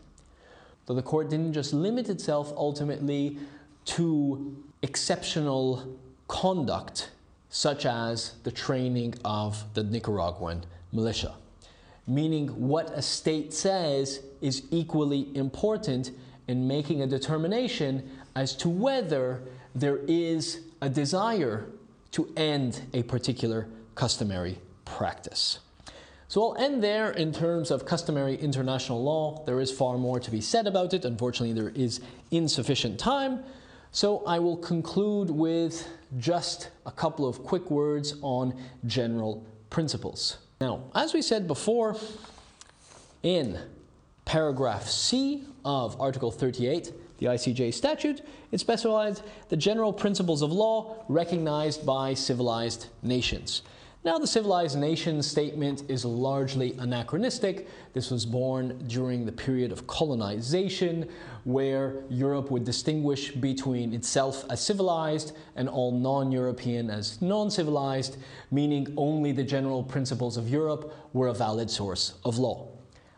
So 0.88 0.93
the 0.93 1.01
court 1.01 1.29
didn't 1.29 1.51
just 1.51 1.73
limit 1.73 2.07
itself 2.07 2.53
ultimately 2.55 3.39
to 3.88 4.55
exceptional 4.81 5.99
conduct, 6.29 7.09
such 7.49 7.86
as 7.86 8.36
the 8.43 8.51
training 8.51 9.15
of 9.25 9.65
the 9.73 9.83
Nicaraguan 9.83 10.63
militia. 10.93 11.36
Meaning, 12.07 12.47
what 12.69 12.89
a 12.91 13.01
state 13.01 13.53
says 13.53 14.21
is 14.39 14.63
equally 14.71 15.27
important 15.36 16.12
in 16.47 16.67
making 16.67 17.01
a 17.01 17.08
determination 17.08 18.10
as 18.36 18.56
to 18.58 18.69
whether 18.69 19.41
there 19.75 19.97
is 20.08 20.62
a 20.82 20.89
desire 20.89 21.65
to 22.12 22.32
end 22.38 22.82
a 22.93 23.03
particular 23.03 23.67
customary 23.95 24.60
practice. 24.86 25.60
So 26.27 26.41
I'll 26.41 26.63
end 26.63 26.84
there 26.84 27.12
in 27.12 27.32
terms 27.32 27.69
of 27.69 27.86
customary 27.86 28.36
international 28.36 29.03
law. 29.03 29.43
There 29.45 29.60
is 29.60 29.71
far 29.71 29.97
more 29.97 30.19
to 30.19 30.32
be 30.32 30.41
said 30.41 30.65
about 30.65 30.93
it. 30.93 31.06
Unfortunately, 31.06 31.53
there 31.53 31.71
is 31.75 32.01
insufficient 32.32 32.99
time. 32.99 33.43
So 33.91 34.25
I 34.25 34.39
will 34.39 34.58
conclude 34.58 35.29
with 35.29 35.88
just 36.17 36.71
a 36.88 36.91
couple 36.91 37.27
of 37.27 37.43
quick 37.43 37.69
words 37.69 38.15
on 38.21 38.60
general 38.88 39.45
principles. 39.69 40.38
Now, 40.60 40.86
as 40.95 41.13
we 41.13 41.21
said 41.21 41.47
before, 41.47 41.97
in 43.22 43.59
paragraph 44.26 44.88
C 44.88 45.45
of 45.66 45.99
Article 45.99 46.32
38, 46.32 46.93
the 47.20 47.28
ICJ 47.28 47.74
statute, 47.74 48.22
it 48.51 48.59
specifies 48.59 49.24
the 49.49 49.57
general 49.57 49.93
principles 49.93 50.41
of 50.41 50.51
law 50.51 51.03
recognized 51.07 51.86
by 51.86 52.14
civilized 52.14 52.88
nations. 53.01 53.61
Now, 54.05 54.18
the 54.18 54.28
civilized 54.28 54.78
nations 54.78 55.26
statement 55.26 55.84
is 55.89 56.03
largely 56.03 56.76
anachronistic. 56.78 57.70
This 57.93 58.11
was 58.11 58.26
born 58.26 58.78
during 58.88 59.26
the 59.26 59.32
period 59.32 59.72
of 59.72 59.88
colonization, 59.88 61.07
where 61.45 62.03
Europe 62.09 62.51
would 62.51 62.66
distinguish 62.66 63.32
between 63.32 63.93
itself 63.93 64.43
as 64.49 64.59
civilized 64.59 65.38
and 65.55 65.70
all 65.70 65.91
non 65.91 66.34
European 66.34 66.89
as 66.89 67.22
non 67.22 67.49
civilized, 67.49 68.18
meaning 68.51 68.93
only 68.97 69.32
the 69.32 69.43
general 69.43 69.82
principles 69.82 70.36
of 70.36 70.49
Europe 70.49 70.93
were 71.14 71.30
a 71.30 71.34
valid 71.34 71.70
source 71.70 72.16
of 72.26 72.38
law. 72.38 72.68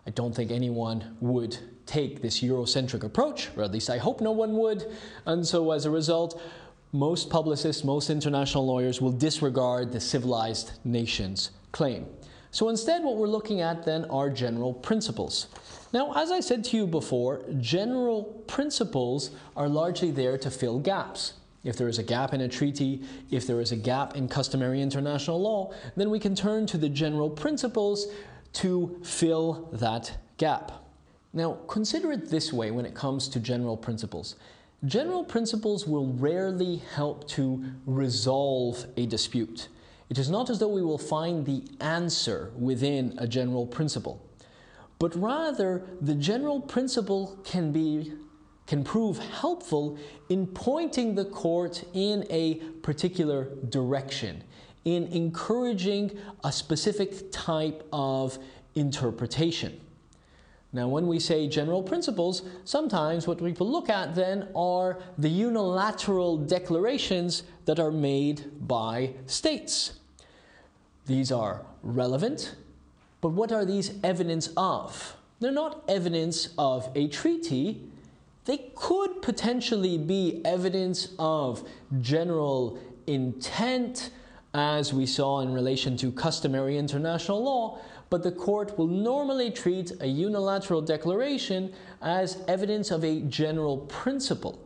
I 0.06 0.12
don't 0.12 0.36
think 0.36 0.52
anyone 0.52 1.18
would 1.20 1.58
take 1.86 2.22
this 2.22 2.42
Eurocentric 2.42 3.04
approach, 3.04 3.50
or 3.56 3.64
at 3.64 3.72
least 3.72 3.90
I 3.90 3.98
hope 3.98 4.22
no 4.22 4.32
one 4.32 4.56
would. 4.58 4.92
And 5.26 5.46
so 5.46 5.72
as 5.72 5.86
a 5.86 5.92
result, 5.92 6.42
most 6.92 7.30
publicists, 7.30 7.84
most 7.84 8.10
international 8.10 8.66
lawyers 8.66 9.02
will 9.02 9.12
disregard 9.12 9.92
the 9.92 10.00
civilized 10.00 10.72
nations 10.84 11.52
claim. 11.72 12.06
So 12.52 12.70
instead, 12.70 13.04
what 13.04 13.18
we're 13.18 13.28
looking 13.28 13.60
at 13.60 13.84
then 13.84 14.06
are 14.06 14.30
general 14.30 14.74
principles. 14.74 15.48
Now, 15.92 16.14
as 16.16 16.32
I 16.32 16.40
said 16.40 16.64
to 16.66 16.78
you 16.78 16.88
before, 16.88 17.44
general 17.60 18.24
principles 18.48 19.32
are 19.58 19.68
largely 19.68 20.12
there 20.12 20.38
to 20.38 20.50
fill 20.50 20.80
gaps. 20.80 21.34
If 21.66 21.76
there 21.76 21.90
is 21.90 22.00
a 22.00 22.04
gap 22.04 22.34
in 22.34 22.42
a 22.42 22.48
treaty, 22.48 23.02
if 23.30 23.46
there 23.46 23.60
is 23.60 23.74
a 23.74 23.76
gap 23.76 24.16
in 24.16 24.30
customary 24.30 24.82
international 24.82 25.42
law, 25.42 25.74
then 25.98 26.10
we 26.10 26.20
can 26.20 26.36
turn 26.36 26.66
to 26.68 26.78
the 26.78 26.88
general 26.88 27.30
principles 27.30 28.08
to 28.54 29.02
fill 29.04 29.68
that 29.74 30.18
gap. 30.38 30.85
Now, 31.36 31.58
consider 31.68 32.14
it 32.14 32.30
this 32.30 32.54
way 32.54 32.72
when 32.72 32.86
it 32.86 32.96
comes 32.96 33.28
to 33.28 33.42
general 33.42 33.76
principles. 33.76 34.38
General 34.86 35.24
principles 35.24 35.86
will 35.86 36.08
rarely 36.14 36.78
help 36.78 37.28
to 37.30 37.62
resolve 37.86 38.86
a 38.96 39.06
dispute. 39.06 39.68
It 40.10 40.18
is 40.18 40.30
not 40.30 40.50
as 40.50 40.60
though 40.60 40.70
we 40.70 40.82
will 40.82 40.98
find 40.98 41.46
the 41.46 41.64
answer 41.82 42.54
within 42.58 43.16
a 43.18 43.28
general 43.28 43.68
principle, 43.68 44.26
but 44.98 45.14
rather 45.20 45.84
the 46.00 46.16
general 46.16 46.62
principle 46.62 47.38
can 47.44 47.72
be 47.72 48.14
can 48.66 48.84
prove 48.84 49.20
helpful 49.20 49.96
in 50.30 50.48
pointing 50.48 51.14
the 51.14 51.26
court 51.26 51.84
in 51.94 52.26
a 52.32 52.56
particular 52.82 53.50
direction, 53.70 54.44
in 54.86 55.06
encouraging 55.08 56.18
a 56.44 56.52
specific 56.52 57.32
type 57.32 57.88
of 57.94 58.40
interpretation. 58.74 59.80
Now, 60.76 60.90
when 60.90 61.08
we 61.08 61.22
say 61.22 61.48
general 61.48 61.82
principles, 61.82 62.42
sometimes 62.66 63.28
what 63.28 63.40
people 63.40 63.72
look 63.72 63.90
at 63.90 64.14
then 64.14 64.50
are 64.54 65.00
the 65.18 65.30
unilateral 65.30 66.36
declarations 66.36 67.44
that 67.64 67.80
are 67.80 67.92
made 67.92 68.68
by 68.68 69.14
states. 69.26 69.94
These 71.06 71.32
are 71.32 71.62
relevant, 71.82 72.56
but 73.22 73.30
what 73.30 73.54
are 73.54 73.64
these 73.64 73.94
evidence 74.04 74.50
of? 74.58 75.16
They're 75.40 75.50
not 75.50 75.82
evidence 75.88 76.50
of 76.58 76.92
a 76.94 77.08
treaty, 77.08 77.82
they 78.44 78.70
could 78.76 79.22
potentially 79.22 79.98
be 79.98 80.42
evidence 80.44 81.14
of 81.18 81.66
general 82.02 82.78
intent, 83.08 84.10
as 84.54 84.94
we 84.94 85.06
saw 85.06 85.40
in 85.40 85.54
relation 85.54 85.96
to 85.98 86.12
customary 86.12 86.78
international 86.78 87.42
law, 87.42 87.80
but 88.16 88.24
the 88.24 88.32
court 88.32 88.78
will 88.78 88.88
normally 88.88 89.52
treat 89.52 89.92
a 90.00 90.08
unilateral 90.08 90.82
declaration 90.82 91.74
as 92.02 92.42
evidence 92.48 92.90
of 92.90 93.04
a 93.04 93.20
general 93.24 93.80
principle. 93.80 94.58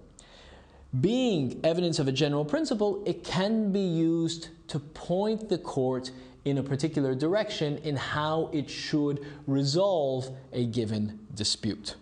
Being 1.02 1.60
evidence 1.64 1.98
of 1.98 2.08
a 2.08 2.12
general 2.12 2.46
principle, 2.46 3.02
it 3.08 3.24
can 3.24 3.72
be 3.72 3.80
used 3.80 4.50
to 4.68 4.78
point 4.78 5.50
the 5.50 5.58
court 5.58 6.12
in 6.46 6.60
a 6.60 6.62
particular 6.62 7.16
direction 7.16 7.80
in 7.80 7.96
how 7.96 8.52
it 8.54 8.70
should 8.70 9.26
resolve 9.48 10.30
a 10.54 10.68
given 10.68 11.18
dispute. 11.34 11.96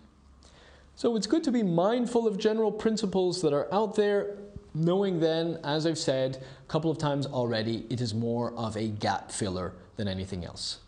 So 0.96 1.16
it's 1.16 1.26
good 1.26 1.44
to 1.44 1.50
be 1.50 1.62
mindful 1.62 2.26
of 2.26 2.36
general 2.36 2.70
principles 2.70 3.40
that 3.40 3.54
are 3.54 3.72
out 3.72 3.94
there, 3.94 4.36
knowing 4.74 5.18
then, 5.18 5.60
as 5.64 5.86
I've 5.86 5.96
said 5.96 6.44
a 6.62 6.70
couple 6.70 6.90
of 6.90 6.98
times 6.98 7.24
already, 7.24 7.86
it 7.88 8.02
is 8.02 8.12
more 8.12 8.52
of 8.52 8.76
a 8.76 8.88
gap 8.88 9.32
filler 9.32 9.72
than 9.96 10.08
anything 10.08 10.44
else. 10.44 10.80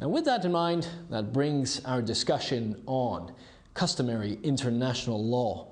Now, 0.00 0.08
with 0.08 0.24
that 0.24 0.46
in 0.46 0.52
mind, 0.52 0.88
that 1.10 1.30
brings 1.30 1.84
our 1.84 2.00
discussion 2.00 2.82
on 2.86 3.34
customary 3.74 4.38
international 4.42 5.22
law 5.22 5.68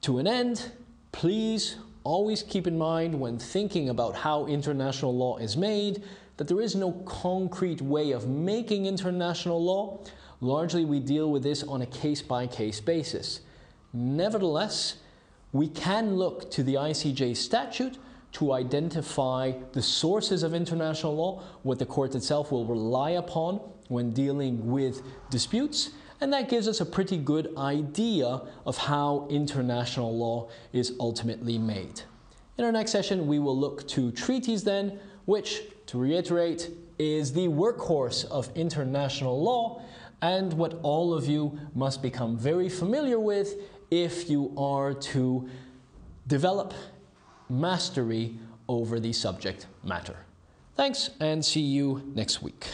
to 0.00 0.18
an 0.18 0.26
end. 0.26 0.72
Please 1.12 1.76
always 2.02 2.42
keep 2.42 2.66
in 2.66 2.78
mind 2.78 3.20
when 3.20 3.38
thinking 3.38 3.90
about 3.90 4.16
how 4.16 4.46
international 4.46 5.14
law 5.14 5.36
is 5.36 5.58
made 5.58 6.02
that 6.38 6.48
there 6.48 6.62
is 6.62 6.74
no 6.74 6.92
concrete 7.04 7.82
way 7.82 8.12
of 8.12 8.26
making 8.26 8.86
international 8.86 9.62
law. 9.62 9.98
Largely, 10.40 10.86
we 10.86 10.98
deal 10.98 11.30
with 11.30 11.42
this 11.42 11.62
on 11.62 11.82
a 11.82 11.86
case 11.86 12.22
by 12.22 12.46
case 12.46 12.80
basis. 12.80 13.40
Nevertheless, 13.92 14.96
we 15.52 15.68
can 15.68 16.16
look 16.16 16.50
to 16.52 16.62
the 16.62 16.74
ICJ 16.74 17.36
statute 17.36 17.98
to 18.36 18.52
identify 18.52 19.50
the 19.72 19.80
sources 19.80 20.42
of 20.42 20.52
international 20.52 21.16
law, 21.16 21.42
what 21.62 21.78
the 21.78 21.86
court 21.86 22.14
itself 22.14 22.52
will 22.52 22.66
rely 22.66 23.12
upon 23.12 23.56
when 23.88 24.12
dealing 24.12 24.66
with 24.66 25.00
disputes, 25.30 25.92
and 26.20 26.30
that 26.30 26.50
gives 26.50 26.68
us 26.68 26.82
a 26.82 26.84
pretty 26.84 27.16
good 27.16 27.48
idea 27.56 28.42
of 28.66 28.76
how 28.76 29.26
international 29.30 30.14
law 30.14 30.50
is 30.74 30.92
ultimately 31.00 31.56
made. 31.56 32.02
In 32.58 32.64
our 32.66 32.72
next 32.72 32.92
session, 32.92 33.26
we 33.26 33.38
will 33.38 33.56
look 33.56 33.88
to 33.88 34.10
treaties 34.12 34.64
then, 34.64 34.98
which, 35.24 35.62
to 35.86 35.98
reiterate, 35.98 36.70
is 36.98 37.32
the 37.32 37.48
workhorse 37.48 38.26
of 38.26 38.50
international 38.54 39.42
law 39.42 39.80
and 40.20 40.52
what 40.52 40.78
all 40.82 41.14
of 41.14 41.26
you 41.26 41.58
must 41.74 42.02
become 42.02 42.36
very 42.36 42.68
familiar 42.68 43.18
with 43.18 43.54
if 43.90 44.28
you 44.28 44.52
are 44.58 44.92
to 44.92 45.48
develop 46.26 46.74
mastery 47.48 48.38
over 48.68 49.00
the 49.00 49.12
subject 49.12 49.66
matter. 49.84 50.16
Thanks 50.74 51.10
and 51.20 51.44
see 51.44 51.60
you 51.60 52.02
next 52.14 52.42
week. 52.42 52.66